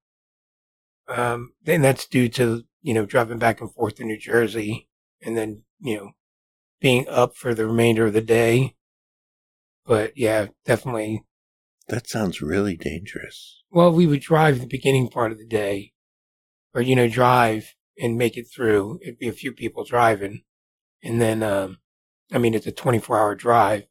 Um, 1.07 1.53
and 1.65 1.83
that's 1.83 2.05
due 2.05 2.29
to, 2.29 2.63
you 2.81 2.93
know, 2.93 3.05
driving 3.05 3.39
back 3.39 3.59
and 3.59 3.73
forth 3.73 3.95
to 3.95 4.03
New 4.03 4.17
Jersey 4.17 4.87
and 5.21 5.37
then, 5.37 5.63
you 5.79 5.97
know, 5.97 6.11
being 6.79 7.07
up 7.07 7.35
for 7.35 7.53
the 7.53 7.65
remainder 7.65 8.05
of 8.05 8.13
the 8.13 8.21
day. 8.21 8.75
But 9.85 10.17
yeah, 10.17 10.47
definitely. 10.65 11.23
That 11.87 12.07
sounds 12.07 12.41
really 12.41 12.75
dangerous. 12.75 13.63
Well, 13.71 13.91
we 13.91 14.07
would 14.07 14.21
drive 14.21 14.59
the 14.59 14.67
beginning 14.67 15.09
part 15.09 15.31
of 15.31 15.37
the 15.37 15.47
day 15.47 15.93
or, 16.73 16.81
you 16.81 16.95
know, 16.95 17.07
drive 17.07 17.75
and 17.97 18.17
make 18.17 18.37
it 18.37 18.47
through. 18.53 18.99
It'd 19.01 19.19
be 19.19 19.27
a 19.27 19.33
few 19.33 19.51
people 19.51 19.83
driving. 19.83 20.43
And 21.03 21.21
then, 21.21 21.43
um, 21.43 21.77
I 22.31 22.37
mean, 22.37 22.53
it's 22.53 22.67
a 22.67 22.71
24 22.71 23.19
hour 23.19 23.35
drive. 23.35 23.85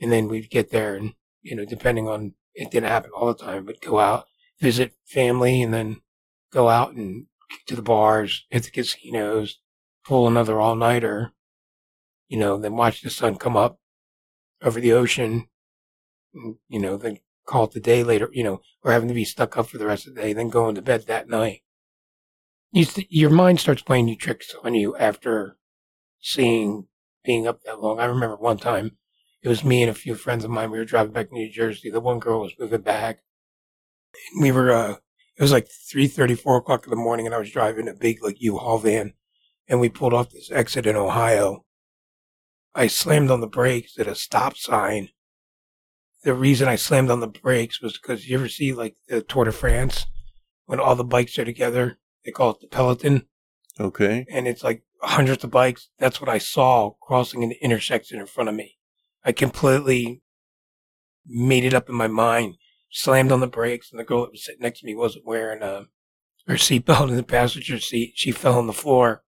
And 0.00 0.10
then 0.10 0.28
we'd 0.28 0.50
get 0.50 0.70
there 0.70 0.96
and, 0.96 1.14
you 1.42 1.54
know, 1.54 1.64
depending 1.64 2.08
on, 2.08 2.34
it 2.54 2.70
didn't 2.70 2.88
happen 2.88 3.10
all 3.14 3.26
the 3.26 3.34
time, 3.34 3.64
but 3.64 3.80
go 3.80 3.98
out, 3.98 4.26
visit 4.60 4.92
family 5.06 5.62
and 5.62 5.72
then 5.72 6.00
go 6.52 6.68
out 6.68 6.94
and 6.94 7.26
to 7.66 7.76
the 7.76 7.82
bars, 7.82 8.46
hit 8.50 8.64
the 8.64 8.70
casinos, 8.70 9.58
pull 10.04 10.26
another 10.26 10.60
all 10.60 10.76
nighter, 10.76 11.32
you 12.28 12.38
know, 12.38 12.58
then 12.58 12.76
watch 12.76 13.02
the 13.02 13.10
sun 13.10 13.36
come 13.36 13.56
up 13.56 13.78
over 14.62 14.80
the 14.80 14.92
ocean, 14.92 15.48
and, 16.34 16.56
you 16.68 16.80
know, 16.80 16.96
then 16.96 17.18
call 17.46 17.64
it 17.64 17.72
the 17.72 17.80
day 17.80 18.02
later, 18.02 18.28
you 18.32 18.42
know, 18.42 18.60
or 18.82 18.92
having 18.92 19.08
to 19.08 19.14
be 19.14 19.24
stuck 19.24 19.56
up 19.56 19.68
for 19.68 19.78
the 19.78 19.86
rest 19.86 20.06
of 20.06 20.14
the 20.14 20.20
day, 20.20 20.32
then 20.32 20.48
going 20.48 20.74
to 20.74 20.82
bed 20.82 21.06
that 21.06 21.28
night. 21.28 21.62
You 22.72 22.84
st- 22.84 23.10
your 23.10 23.30
mind 23.30 23.60
starts 23.60 23.82
playing 23.82 24.08
you 24.08 24.16
tricks 24.16 24.54
on 24.64 24.74
you 24.74 24.96
after 24.96 25.56
seeing 26.20 26.88
being 27.24 27.46
up 27.46 27.62
that 27.62 27.80
long. 27.80 28.00
I 28.00 28.06
remember 28.06 28.36
one 28.36 28.58
time 28.58 28.96
it 29.42 29.48
was 29.48 29.64
me 29.64 29.82
and 29.82 29.90
a 29.90 29.94
few 29.94 30.14
friends 30.14 30.44
of 30.44 30.50
mine. 30.50 30.70
We 30.70 30.78
were 30.78 30.84
driving 30.84 31.12
back 31.12 31.28
to 31.28 31.34
New 31.34 31.50
Jersey. 31.50 31.90
The 31.90 32.00
one 32.00 32.18
girl 32.18 32.40
was 32.40 32.54
moving 32.58 32.80
back. 32.80 33.20
We 34.40 34.50
were, 34.50 34.72
uh, 34.72 34.96
it 35.36 35.42
was 35.42 35.52
like 35.52 35.68
three 35.68 36.06
thirty, 36.08 36.34
four 36.34 36.56
o'clock 36.56 36.84
in 36.84 36.90
the 36.90 36.96
morning 36.96 37.26
and 37.26 37.34
I 37.34 37.38
was 37.38 37.50
driving 37.50 37.88
a 37.88 37.94
big 37.94 38.22
like 38.22 38.40
U-Haul 38.40 38.78
van 38.78 39.12
and 39.68 39.80
we 39.80 39.88
pulled 39.88 40.14
off 40.14 40.30
this 40.30 40.50
exit 40.50 40.86
in 40.86 40.96
Ohio. 40.96 41.64
I 42.74 42.86
slammed 42.86 43.30
on 43.30 43.40
the 43.40 43.46
brakes 43.46 43.98
at 43.98 44.06
a 44.08 44.14
stop 44.14 44.56
sign. 44.56 45.08
The 46.24 46.34
reason 46.34 46.68
I 46.68 46.76
slammed 46.76 47.10
on 47.10 47.20
the 47.20 47.26
brakes 47.26 47.80
was 47.80 47.98
because 47.98 48.28
you 48.28 48.36
ever 48.36 48.48
see 48.48 48.72
like 48.72 48.96
the 49.08 49.22
Tour 49.22 49.44
de 49.44 49.52
France 49.52 50.06
when 50.66 50.80
all 50.80 50.96
the 50.96 51.04
bikes 51.04 51.38
are 51.38 51.44
together? 51.44 51.98
They 52.24 52.30
call 52.32 52.50
it 52.50 52.60
the 52.60 52.66
peloton 52.66 53.26
Okay. 53.78 54.24
and 54.30 54.48
it's 54.48 54.64
like 54.64 54.82
hundreds 55.02 55.44
of 55.44 55.50
bikes. 55.50 55.90
That's 55.98 56.20
what 56.20 56.30
I 56.30 56.38
saw 56.38 56.90
crossing 57.02 57.42
an 57.44 57.52
intersection 57.60 58.18
in 58.18 58.26
front 58.26 58.48
of 58.48 58.54
me. 58.54 58.78
I 59.24 59.32
completely 59.32 60.22
made 61.26 61.64
it 61.64 61.74
up 61.74 61.88
in 61.88 61.94
my 61.94 62.06
mind, 62.08 62.56
slammed 62.90 63.32
on 63.32 63.40
the 63.40 63.46
brakes, 63.46 63.90
and 63.90 63.98
the 64.00 64.04
girl 64.04 64.22
that 64.22 64.32
was 64.32 64.44
sitting 64.44 64.62
next 64.62 64.80
to 64.80 64.86
me 64.86 64.94
wasn't 64.94 65.26
wearing 65.26 65.62
a, 65.62 65.86
her 66.46 66.54
seatbelt 66.54 67.08
in 67.08 67.16
the 67.16 67.22
passenger 67.22 67.78
seat. 67.78 68.12
She 68.16 68.32
fell 68.32 68.58
on 68.58 68.66
the 68.66 68.72
floor. 68.72 69.22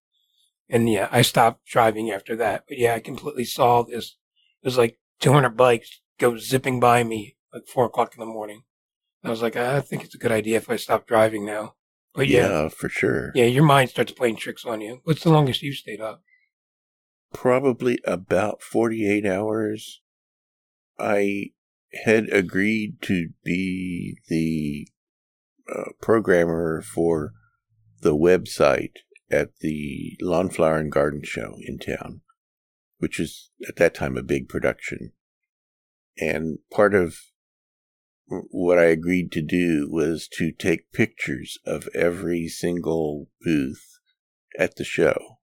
And 0.69 0.91
yeah, 0.91 1.09
I 1.13 1.23
stopped 1.23 1.67
driving 1.67 2.11
after 2.11 2.37
that. 2.37 2.65
But 2.69 2.79
yeah, 2.79 2.95
I 2.95 3.01
completely 3.01 3.45
saw 3.45 3.83
this. 3.83 4.17
It 4.63 4.67
was 4.67 4.79
like 4.79 4.99
200 5.21 5.51
bikes 5.51 6.01
go 6.19 6.37
zipping 6.37 6.81
by 6.81 7.05
me 7.05 7.37
like 7.53 7.67
four 7.67 7.87
o'clock 7.87 8.15
in 8.15 8.21
the 8.21 8.27
morning. 8.27 8.63
I 9.25 9.31
was 9.31 9.43
like, 9.43 9.57
I 9.57 9.81
think 9.81 10.05
it's 10.05 10.15
a 10.15 10.19
good 10.19 10.31
idea 10.31 10.59
if 10.59 10.71
I 10.71 10.77
stop 10.77 11.07
driving 11.07 11.45
now. 11.45 11.75
But 12.15 12.29
yeah, 12.29 12.49
yeah, 12.49 12.69
for 12.69 12.89
sure. 12.89 13.33
yeah, 13.35 13.45
your 13.45 13.65
mind 13.65 13.91
starts 13.91 14.13
playing 14.13 14.37
tricks 14.37 14.65
on 14.65 14.81
you. 14.81 15.01
What's 15.05 15.25
the 15.25 15.31
longest 15.31 15.63
you've 15.63 15.77
stayed 15.77 16.01
up? 16.01 16.23
Probably 17.35 17.99
about 18.05 18.63
48 18.63 19.27
hours. 19.27 20.01
I 20.99 21.51
had 22.05 22.29
agreed 22.31 23.03
to 23.03 23.31
be 23.45 24.17
the 24.29 24.89
uh, 25.71 25.91
programmer 26.01 26.81
for 26.81 27.33
the 28.01 28.17
website 28.17 28.99
at 29.31 29.57
the 29.61 30.17
Lawn 30.21 30.51
Flower 30.51 30.79
and 30.79 30.93
Garden 30.93 31.23
Show 31.25 31.57
in 31.61 31.79
town, 31.79 32.21
which 32.99 33.19
was 33.19 33.51
at 33.69 33.77
that 33.77 33.95
time 33.95 34.17
a 34.17 34.23
big 34.23 34.49
production. 34.49 35.13
And 36.19 36.59
part 36.71 36.95
of 36.95 37.17
what 38.29 38.79
I 38.79 38.85
agreed 38.85 39.31
to 39.33 39.43
do 39.43 39.89
was 39.91 40.29
to 40.33 40.51
take 40.53 40.93
pictures 40.93 41.59
of 41.67 41.89
every 41.95 42.49
single 42.49 43.29
booth 43.43 43.99
at 44.59 44.77
the 44.77 44.85
show, 44.85 45.39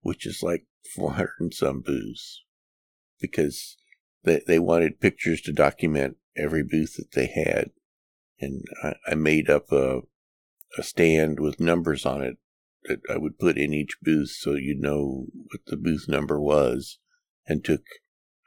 which 0.00 0.26
is 0.26 0.42
like 0.42 0.66
400 0.94 1.30
and 1.40 1.54
some 1.54 1.80
booths, 1.80 2.42
because 3.20 3.76
they, 4.24 4.40
they 4.46 4.58
wanted 4.58 5.00
pictures 5.00 5.40
to 5.42 5.52
document 5.52 6.16
every 6.36 6.62
booth 6.62 6.96
that 6.96 7.12
they 7.12 7.26
had. 7.26 7.70
And 8.40 8.62
I, 8.82 8.94
I 9.08 9.14
made 9.14 9.50
up 9.50 9.70
a, 9.72 10.00
a 10.78 10.82
stand 10.82 11.40
with 11.40 11.60
numbers 11.60 12.06
on 12.06 12.22
it 12.22 12.38
I 13.10 13.16
would 13.16 13.38
put 13.38 13.58
in 13.58 13.72
each 13.72 13.96
booth 14.02 14.30
so 14.30 14.54
you'd 14.54 14.80
know 14.80 15.26
what 15.32 15.60
the 15.66 15.76
booth 15.76 16.06
number 16.08 16.40
was 16.40 16.98
and 17.46 17.64
took 17.64 17.82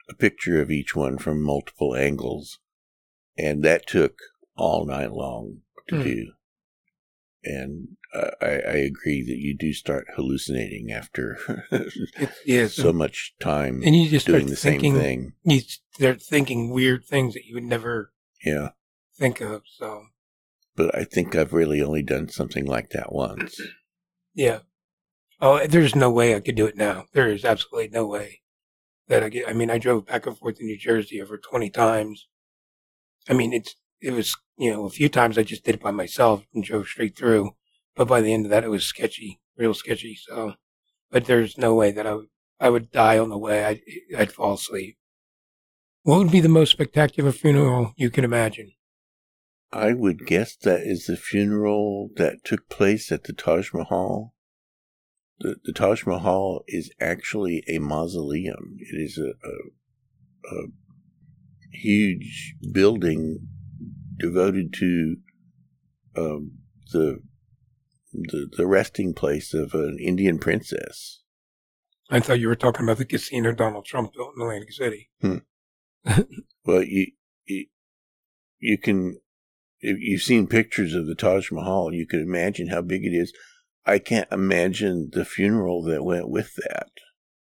a 0.08 0.14
picture 0.14 0.60
of 0.60 0.70
each 0.70 0.94
one 0.96 1.18
from 1.18 1.42
multiple 1.42 1.94
angles. 1.96 2.58
And 3.38 3.62
that 3.64 3.86
took 3.86 4.18
all 4.56 4.84
night 4.84 5.12
long 5.12 5.62
to 5.88 5.96
Hmm. 5.96 6.02
do. 6.02 6.32
And 7.44 7.88
uh, 8.14 8.30
I, 8.40 8.46
I 8.46 8.76
agree 8.76 9.24
that 9.24 9.38
you 9.38 9.56
do 9.56 9.72
start 9.72 10.06
hallucinating 10.14 10.92
after 10.92 11.38
yeah, 12.46 12.68
so 12.68 12.92
much 12.92 13.34
time 13.40 13.82
and 13.82 13.96
you 13.96 14.08
just 14.08 14.26
doing 14.26 14.46
start 14.46 14.50
the 14.50 14.56
same 14.56 14.80
thinking, 14.80 14.94
thing. 14.94 15.32
You 15.42 15.60
start 15.92 16.22
thinking 16.22 16.70
weird 16.70 17.04
things 17.04 17.34
that 17.34 17.44
you 17.46 17.54
would 17.54 17.64
never 17.64 18.12
Yeah. 18.44 18.70
think 19.16 19.40
of. 19.40 19.62
So 19.66 20.04
But 20.76 20.94
I 20.96 21.02
think 21.04 21.34
I've 21.34 21.52
really 21.52 21.82
only 21.82 22.02
done 22.02 22.28
something 22.28 22.64
like 22.64 22.90
that 22.90 23.12
once. 23.12 23.60
Yeah. 24.34 24.60
Oh, 25.40 25.56
eh, 25.56 25.66
there's 25.68 25.94
no 25.96 26.10
way 26.10 26.34
I 26.36 26.40
could 26.40 26.56
do 26.56 26.66
it 26.66 26.76
now. 26.76 27.06
There 27.12 27.28
is 27.28 27.44
absolutely 27.44 27.90
no 27.90 28.06
way 28.06 28.42
that 29.08 29.22
I 29.24 29.30
get. 29.30 29.48
I 29.48 29.52
mean, 29.54 29.70
I 29.70 29.78
drove 29.78 30.06
back 30.06 30.26
and 30.26 30.38
forth 30.38 30.58
to 30.58 30.64
New 30.64 30.78
Jersey 30.78 31.20
over 31.22 31.38
20 31.38 31.70
times. 31.70 32.28
I 33.28 33.32
mean, 33.34 33.52
it's 33.52 33.74
it 34.00 34.12
was 34.12 34.36
you 34.56 34.70
know 34.72 34.84
a 34.84 34.90
few 34.90 35.08
times 35.08 35.38
I 35.38 35.42
just 35.42 35.64
did 35.64 35.74
it 35.76 35.80
by 35.82 35.90
myself 35.90 36.44
and 36.54 36.62
drove 36.64 36.86
straight 36.88 37.16
through, 37.16 37.52
but 37.96 38.08
by 38.08 38.20
the 38.20 38.32
end 38.32 38.46
of 38.46 38.50
that 38.50 38.64
it 38.64 38.68
was 38.68 38.84
sketchy, 38.84 39.40
real 39.56 39.74
sketchy. 39.74 40.14
So, 40.16 40.54
but 41.10 41.26
there's 41.26 41.58
no 41.58 41.74
way 41.74 41.92
that 41.92 42.06
I 42.06 42.14
would 42.14 42.28
I 42.60 42.70
would 42.70 42.90
die 42.92 43.18
on 43.18 43.30
the 43.30 43.38
way. 43.38 43.64
I'd 43.64 43.82
I'd 44.16 44.32
fall 44.32 44.54
asleep. 44.54 44.98
What 46.04 46.18
would 46.18 46.30
be 46.30 46.38
the 46.38 46.48
most 46.48 46.70
spectacular 46.70 47.32
funeral 47.32 47.92
you 47.96 48.08
can 48.08 48.22
imagine? 48.24 48.72
I 49.72 49.94
would 49.94 50.26
guess 50.26 50.54
that 50.56 50.82
is 50.82 51.06
the 51.06 51.16
funeral 51.16 52.10
that 52.16 52.44
took 52.44 52.68
place 52.68 53.10
at 53.10 53.24
the 53.24 53.32
Taj 53.32 53.72
Mahal. 53.72 54.34
The, 55.40 55.56
the 55.64 55.72
Taj 55.72 56.04
Mahal 56.04 56.62
is 56.68 56.90
actually 57.00 57.64
a 57.66 57.78
mausoleum. 57.78 58.76
It 58.78 59.00
is 59.00 59.18
a, 59.18 59.32
a, 59.46 60.54
a 60.54 60.66
huge 61.72 62.54
building 62.72 63.48
devoted 64.18 64.74
to 64.74 65.16
um, 66.16 66.58
the, 66.92 67.20
the 68.12 68.50
the 68.54 68.66
resting 68.66 69.14
place 69.14 69.54
of 69.54 69.72
an 69.72 69.98
Indian 69.98 70.38
princess. 70.38 71.22
I 72.10 72.20
thought 72.20 72.40
you 72.40 72.48
were 72.48 72.56
talking 72.56 72.84
about 72.84 72.98
the 72.98 73.06
casino 73.06 73.52
Donald 73.52 73.86
Trump 73.86 74.12
built 74.12 74.34
in 74.36 74.42
Atlantic 74.42 74.72
City. 74.72 75.10
Well, 76.64 76.82
you 76.82 77.12
you, 77.46 77.66
you 78.58 78.78
can 78.78 79.18
if 79.82 79.98
you've 80.00 80.22
seen 80.22 80.46
pictures 80.46 80.94
of 80.94 81.06
the 81.06 81.14
Taj 81.14 81.50
Mahal, 81.50 81.92
you 81.92 82.06
can 82.06 82.20
imagine 82.20 82.68
how 82.68 82.80
big 82.80 83.04
it 83.04 83.14
is. 83.14 83.32
I 83.84 83.98
can't 83.98 84.30
imagine 84.30 85.10
the 85.12 85.24
funeral 85.24 85.82
that 85.84 86.04
went 86.04 86.28
with 86.28 86.54
that. 86.54 86.90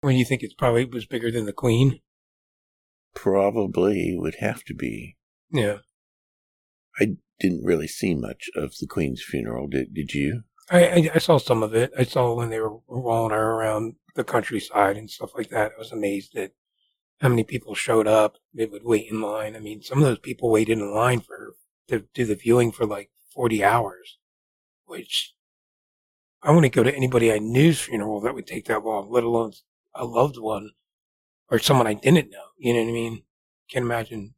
When 0.00 0.16
you 0.16 0.24
think 0.24 0.42
it 0.42 0.52
probably 0.58 0.86
was 0.86 1.04
bigger 1.04 1.30
than 1.30 1.44
the 1.44 1.52
Queen. 1.52 2.00
Probably 3.14 4.16
would 4.18 4.36
have 4.40 4.64
to 4.64 4.74
be. 4.74 5.16
Yeah. 5.50 5.78
I 6.98 7.16
didn't 7.38 7.64
really 7.64 7.86
see 7.86 8.14
much 8.14 8.48
of 8.56 8.74
the 8.80 8.86
Queen's 8.86 9.22
funeral. 9.22 9.68
Did 9.68 9.92
did 9.92 10.14
you? 10.14 10.44
I, 10.70 10.86
I, 10.86 11.10
I 11.16 11.18
saw 11.18 11.38
some 11.38 11.62
of 11.62 11.74
it. 11.74 11.92
I 11.98 12.04
saw 12.04 12.34
when 12.34 12.48
they 12.48 12.58
were 12.58 12.78
rolling 12.88 13.32
her 13.32 13.52
around 13.52 13.96
the 14.14 14.24
countryside 14.24 14.96
and 14.96 15.10
stuff 15.10 15.30
like 15.36 15.50
that. 15.50 15.72
I 15.76 15.78
was 15.78 15.92
amazed 15.92 16.36
at 16.36 16.52
how 17.20 17.28
many 17.28 17.44
people 17.44 17.74
showed 17.74 18.06
up. 18.06 18.36
They 18.54 18.66
would 18.66 18.84
wait 18.84 19.10
in 19.10 19.20
line. 19.20 19.56
I 19.56 19.60
mean, 19.60 19.82
some 19.82 19.98
of 19.98 20.04
those 20.04 20.20
people 20.20 20.50
waited 20.50 20.78
in 20.78 20.94
line 20.94 21.20
for 21.20 21.54
to 21.88 22.06
do 22.14 22.24
the 22.24 22.34
viewing 22.34 22.72
for 22.72 22.86
like 22.86 23.10
40 23.34 23.62
hours, 23.64 24.18
which 24.86 25.34
I 26.42 26.50
wouldn't 26.50 26.72
go 26.74 26.82
to 26.82 26.94
anybody 26.94 27.32
I 27.32 27.38
knew's 27.38 27.80
funeral 27.80 28.20
that 28.20 28.34
would 28.34 28.46
take 28.46 28.66
that 28.66 28.84
long, 28.84 29.10
let 29.10 29.24
alone 29.24 29.52
a 29.94 30.04
loved 30.04 30.38
one 30.38 30.70
or 31.50 31.58
someone 31.58 31.86
I 31.86 31.94
didn't 31.94 32.30
know. 32.30 32.44
You 32.58 32.74
know 32.74 32.82
what 32.82 32.88
I 32.88 32.92
mean? 32.92 33.22
Can't 33.70 33.84
imagine. 33.84 34.34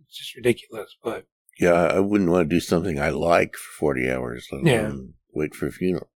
It's 0.00 0.18
just 0.18 0.34
ridiculous. 0.36 0.96
But 1.02 1.26
Yeah, 1.58 1.72
I 1.72 2.00
wouldn't 2.00 2.30
want 2.30 2.48
to 2.48 2.54
do 2.54 2.60
something 2.60 2.98
I 3.00 3.10
like 3.10 3.54
for 3.54 3.72
40 3.78 4.10
hours, 4.10 4.48
let 4.52 4.64
Yeah. 4.64 4.88
alone 4.88 5.14
wait 5.32 5.54
for 5.54 5.66
a 5.66 5.72
funeral. 5.72 6.10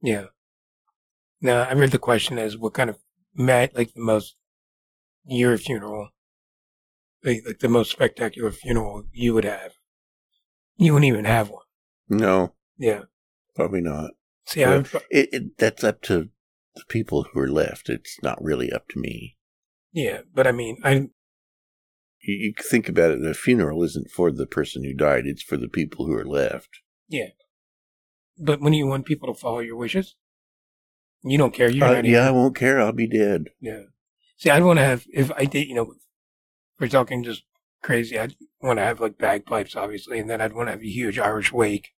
Yeah. 0.00 0.26
Now, 1.40 1.62
I 1.62 1.72
read 1.72 1.90
the 1.92 1.98
question 1.98 2.38
as 2.38 2.56
what 2.56 2.74
kind 2.74 2.90
of 2.90 2.98
mad, 3.34 3.72
like 3.74 3.94
the 3.94 4.00
most 4.00 4.36
your 5.24 5.58
funeral, 5.58 6.10
like, 7.22 7.42
like 7.46 7.58
the 7.58 7.68
most 7.68 7.90
spectacular 7.90 8.50
funeral 8.50 9.04
you 9.12 9.34
would 9.34 9.44
have. 9.44 9.77
You 10.78 10.94
wouldn't 10.94 11.08
even 11.08 11.24
have 11.26 11.50
one. 11.50 11.64
No, 12.08 12.54
Yeah. 12.78 13.02
probably 13.54 13.80
not. 13.82 14.12
See, 14.46 14.62
It, 14.62 14.88
it, 15.10 15.58
that's 15.58 15.84
up 15.84 16.00
to 16.02 16.28
the 16.74 16.84
people 16.88 17.24
who 17.32 17.40
are 17.40 17.50
left. 17.50 17.90
It's 17.90 18.16
not 18.22 18.42
really 18.42 18.72
up 18.72 18.88
to 18.90 18.98
me. 19.00 19.36
yeah, 19.92 20.20
but 20.32 20.46
I 20.46 20.52
mean, 20.52 20.78
I, 20.84 20.92
You, 22.22 22.34
you 22.34 22.54
think 22.58 22.88
about 22.88 23.10
it, 23.10 23.20
the 23.22 23.34
funeral 23.34 23.82
isn't 23.82 24.10
for 24.10 24.30
the 24.32 24.46
person 24.46 24.84
who 24.84 24.94
died, 24.94 25.26
it's 25.26 25.42
for 25.42 25.56
the 25.56 25.68
people 25.68 26.06
who 26.06 26.14
are 26.14 26.24
left. 26.24 26.68
Yeah. 27.08 27.30
But 28.38 28.60
when 28.60 28.72
you 28.72 28.86
want 28.86 29.04
people 29.06 29.32
to 29.32 29.38
follow 29.38 29.58
your 29.58 29.76
wishes, 29.76 30.14
you 31.24 31.36
don't 31.36 31.52
care. 31.52 31.68
You're 31.68 31.84
Uh, 31.86 31.94
not 31.96 32.04
yeah, 32.04 32.28
I 32.28 32.30
won't 32.30 32.54
care. 32.56 32.80
I'll 32.80 32.92
be 32.92 33.08
dead. 33.08 33.48
yeah. 33.60 33.82
See, 34.36 34.50
I'd 34.50 34.62
want 34.62 34.78
to 34.78 34.84
have, 34.84 35.04
if 35.12 35.32
I 35.32 35.44
did, 35.46 35.66
you 35.66 35.74
know, 35.74 35.94
we're 36.78 36.86
talking 36.88 37.24
just 37.24 37.42
crazy, 37.82 38.18
I'd 38.18 38.34
want 38.60 38.78
to 38.78 38.84
have 38.84 39.00
like 39.00 39.18
bagpipes, 39.18 39.76
obviously, 39.76 40.18
and 40.18 40.28
then 40.28 40.40
I'd 40.40 40.52
want 40.52 40.68
to 40.68 40.72
have 40.72 40.80
a 40.80 40.88
huge 40.88 41.18
Irish 41.18 41.52
wake, 41.52 41.90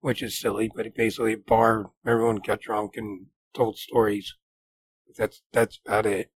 which 0.00 0.22
is 0.22 0.38
silly, 0.38 0.70
but 0.74 0.86
it 0.86 0.94
basically 0.94 1.34
a 1.34 1.38
bar, 1.38 1.90
everyone 2.06 2.36
got 2.36 2.60
drunk 2.60 2.96
and 2.96 3.26
told 3.54 3.78
stories. 3.78 4.36
That's, 5.16 5.42
that's 5.52 5.80
about 5.84 6.06
it. 6.06 6.30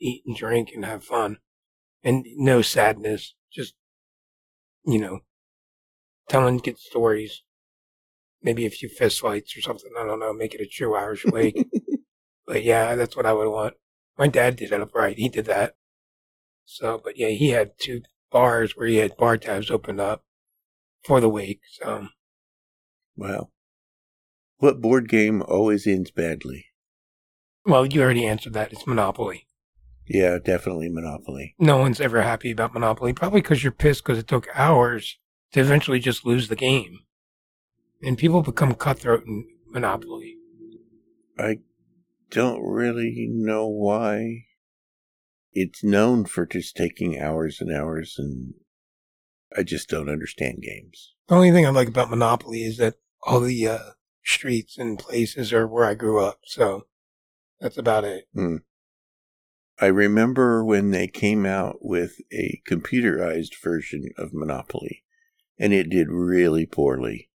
Eat 0.00 0.22
and 0.26 0.36
drink 0.36 0.70
and 0.74 0.84
have 0.84 1.04
fun. 1.04 1.38
And 2.02 2.26
no 2.36 2.62
sadness, 2.62 3.34
just, 3.52 3.74
you 4.84 4.98
know, 4.98 5.20
telling 6.28 6.58
good 6.58 6.78
stories. 6.78 7.42
Maybe 8.42 8.66
a 8.66 8.70
few 8.70 8.90
fist 8.90 9.20
fights 9.20 9.56
or 9.56 9.62
something. 9.62 9.90
I 9.98 10.04
don't 10.04 10.20
know. 10.20 10.34
Make 10.34 10.54
it 10.54 10.60
a 10.60 10.66
true 10.66 10.94
Irish 10.94 11.24
wake. 11.24 11.66
but 12.46 12.62
yeah, 12.62 12.94
that's 12.94 13.16
what 13.16 13.24
I 13.24 13.32
would 13.32 13.48
want. 13.48 13.74
My 14.18 14.28
dad 14.28 14.56
did 14.56 14.70
it 14.70 14.90
right. 14.94 15.16
He 15.16 15.30
did 15.30 15.46
that. 15.46 15.74
So, 16.64 17.00
but 17.02 17.16
yeah, 17.16 17.28
he 17.28 17.50
had 17.50 17.78
two 17.78 18.02
bars 18.30 18.76
where 18.76 18.86
he 18.86 18.96
had 18.96 19.16
bar 19.16 19.36
tabs 19.36 19.70
opened 19.70 20.00
up 20.00 20.24
for 21.04 21.20
the 21.20 21.28
wake. 21.28 21.60
So, 21.70 22.08
Wow. 23.16 23.50
What 24.58 24.80
board 24.80 25.08
game 25.08 25.42
always 25.42 25.86
ends 25.86 26.10
badly? 26.10 26.66
well, 27.66 27.86
you 27.86 28.02
already 28.02 28.26
answered 28.26 28.52
that. 28.54 28.72
It's 28.72 28.86
Monopoly. 28.86 29.46
Yeah, 30.06 30.38
definitely 30.42 30.88
Monopoly. 30.90 31.54
No 31.58 31.78
one's 31.78 32.00
ever 32.00 32.20
happy 32.22 32.50
about 32.50 32.74
Monopoly, 32.74 33.12
probably 33.14 33.40
because 33.40 33.62
you're 33.62 33.72
pissed 33.72 34.04
because 34.04 34.18
it 34.18 34.26
took 34.28 34.48
hours 34.54 35.18
to 35.52 35.60
eventually 35.60 35.98
just 35.98 36.26
lose 36.26 36.48
the 36.48 36.56
game. 36.56 37.00
And 38.02 38.18
people 38.18 38.42
become 38.42 38.74
cutthroat 38.74 39.24
in 39.26 39.46
Monopoly. 39.70 40.36
I 41.38 41.60
don't 42.30 42.60
really 42.62 43.28
know 43.30 43.66
why. 43.66 44.44
It's 45.54 45.84
known 45.84 46.24
for 46.24 46.46
just 46.46 46.76
taking 46.76 47.18
hours 47.18 47.60
and 47.60 47.72
hours, 47.72 48.16
and 48.18 48.54
I 49.56 49.62
just 49.62 49.88
don't 49.88 50.08
understand 50.08 50.62
games. 50.62 51.14
The 51.28 51.36
only 51.36 51.52
thing 51.52 51.64
I 51.64 51.70
like 51.70 51.88
about 51.88 52.10
Monopoly 52.10 52.62
is 52.64 52.76
that 52.78 52.94
all 53.22 53.40
the 53.40 53.68
uh, 53.68 53.90
streets 54.24 54.76
and 54.78 54.98
places 54.98 55.52
are 55.52 55.66
where 55.66 55.84
I 55.84 55.94
grew 55.94 56.20
up. 56.20 56.40
So 56.44 56.86
that's 57.60 57.78
about 57.78 58.04
it. 58.04 58.26
I 59.80 59.86
remember 59.86 60.64
when 60.64 60.90
they 60.90 61.08
came 61.08 61.44
out 61.44 61.78
with 61.80 62.20
a 62.32 62.62
computerized 62.68 63.60
version 63.62 64.08
of 64.16 64.32
Monopoly, 64.32 65.04
and 65.58 65.72
it 65.72 65.90
did 65.90 66.08
really 66.10 66.66
poorly. 66.66 67.30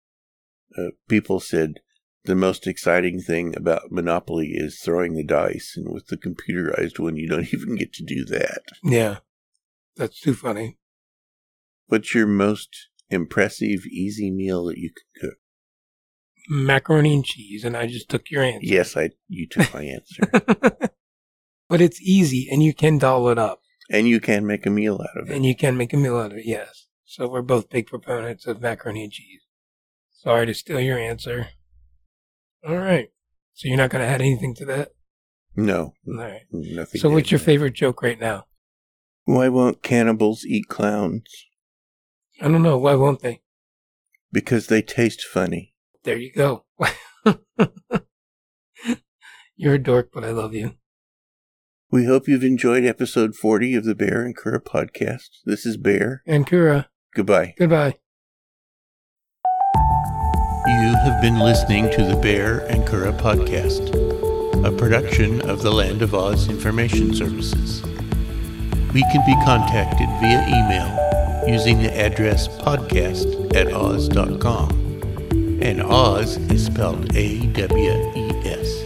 Uh, 0.77 0.91
people 1.09 1.39
said 1.39 1.81
the 2.25 2.35
most 2.35 2.67
exciting 2.67 3.21
thing 3.21 3.55
about 3.57 3.91
Monopoly 3.93 4.53
is 4.55 4.81
throwing 4.81 5.15
the 5.15 5.25
dice, 5.25 5.75
and 5.77 5.93
with 5.93 6.07
the 6.07 6.17
computerized 6.17 6.99
one, 6.99 7.17
you 7.17 7.29
don't 7.29 7.49
even 7.55 7.77
get 7.77 7.93
to 7.95 8.05
do 8.05 8.25
that. 8.27 8.63
Yeah. 8.83 9.19
That's 9.97 10.21
too 10.21 10.35
funny. 10.35 10.79
What's 11.87 12.15
your 12.15 12.27
most 12.27 12.89
impressive 13.11 13.87
easy 13.87 14.31
meal 14.31 14.65
that 14.65 14.79
you 14.79 14.91
can 14.91 15.29
cook? 15.29 15.39
Macaroni 16.49 17.15
and 17.15 17.25
cheese, 17.25 17.65
and 17.65 17.77
I 17.77 17.87
just 17.87 18.09
took 18.09 18.31
your 18.31 18.43
answer. 18.43 18.67
Yes, 18.67 18.97
I. 18.97 19.11
You 19.29 19.47
took 19.47 19.73
my 19.73 19.83
answer, 19.85 20.23
but 21.69 21.81
it's 21.81 22.01
easy, 22.03 22.49
and 22.51 22.63
you 22.63 22.75
can 22.75 22.99
doll 22.99 23.29
it 23.29 23.39
up, 23.39 23.61
and 23.91 24.09
you 24.09 24.21
can 24.21 24.47
make 24.47 24.67
a 24.67 24.71
meal 24.71 25.01
out 25.01 25.23
of 25.23 25.31
it. 25.31 25.35
and 25.35 25.47
you 25.47 25.57
can 25.57 25.77
make 25.77 25.93
a 25.95 25.97
meal 25.97 26.17
out 26.19 26.33
of 26.33 26.39
it, 26.39 26.47
yes. 26.47 26.87
So 27.05 27.29
we're 27.29 27.43
both 27.43 27.71
big 27.71 27.87
proponents 27.87 28.47
of 28.47 28.61
macaroni 28.61 29.05
and 29.05 29.13
cheese. 29.13 29.43
Sorry 30.11 30.45
to 30.47 30.55
steal 30.55 30.81
your 30.81 30.99
answer. 30.99 31.49
All 32.67 32.77
right. 32.77 33.11
So 33.55 33.69
you're 33.69 33.77
not 33.77 33.91
going 33.91 34.03
to 34.05 34.09
add 34.09 34.21
anything 34.21 34.55
to 34.57 34.65
that? 34.67 34.91
No, 35.57 35.93
All 36.09 36.15
right. 36.17 36.41
nothing. 36.51 37.01
So 37.01 37.11
what's 37.11 37.31
your 37.31 37.39
add. 37.41 37.45
favorite 37.47 37.75
joke 37.75 38.03
right 38.03 38.19
now? 38.19 38.47
Why 39.25 39.49
won't 39.49 39.83
cannibals 39.83 40.45
eat 40.45 40.67
clowns? 40.69 41.25
I 42.41 42.49
don't 42.49 42.63
know. 42.63 42.77
Why 42.77 42.95
won't 42.97 43.21
they? 43.21 43.43
Because 44.33 44.67
they 44.67 44.83
taste 44.83 45.23
funny. 45.23 45.75
There 46.03 46.17
you 46.17 46.33
go. 46.33 46.65
You're 49.57 49.75
a 49.75 49.79
dork, 49.79 50.11
but 50.13 50.25
I 50.25 50.31
love 50.31 50.53
you. 50.55 50.75
We 51.93 52.07
hope 52.07 52.27
you've 52.27 52.43
enjoyed 52.43 52.85
episode 52.85 53.37
40 53.37 53.75
of 53.77 53.85
the 53.85 53.95
Baehr 53.95 54.25
and 54.25 54.37
Curadh 54.37 54.65
podcast. 54.65 55.29
This 55.45 55.65
is 55.65 55.77
Baehr. 55.79 56.19
And 56.27 56.45
Curadh, 56.45 56.87
Goodbye. 57.15 57.55
goodbye. 57.57 57.95
You 60.83 60.97
have 60.97 61.23
been 61.23 61.39
listening 61.39 61.89
to 61.93 62.05
the 62.05 62.15
Baehr 62.15 62.69
and 62.69 62.85
Curadh 62.85 63.17
podcast, 63.21 63.95
a 64.67 64.77
production 64.77 65.41
of 65.49 65.63
the 65.63 65.71
Land 65.71 66.03
of 66.03 66.15
Oz 66.15 66.49
Information 66.49 67.15
Services. 67.15 67.81
We 68.93 69.03
can 69.13 69.25
be 69.25 69.35
contacted 69.45 70.09
via 70.21 70.43
email 70.49 71.49
using 71.49 71.79
the 71.79 71.97
address 71.97 72.49
podcast 72.49 73.55
at 73.55 73.73
awes.com. 73.73 74.71
And 75.63 75.81
Oz 75.81 76.39
is 76.51 76.67
spelled 76.67 77.15
A 77.15 77.47
W 77.47 78.13
E 78.17 78.31
S. 78.45 78.84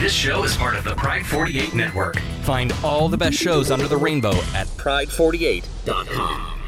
This 0.00 0.14
show 0.14 0.44
is 0.44 0.56
part 0.56 0.76
of 0.76 0.84
the 0.84 0.94
Pride 0.94 1.26
48 1.26 1.74
network. 1.74 2.18
Find 2.40 2.72
all 2.82 3.10
the 3.10 3.18
best 3.18 3.36
shows 3.36 3.70
under 3.70 3.86
the 3.86 3.98
rainbow 3.98 4.32
at 4.54 4.66
Pride48.com. 4.78 6.59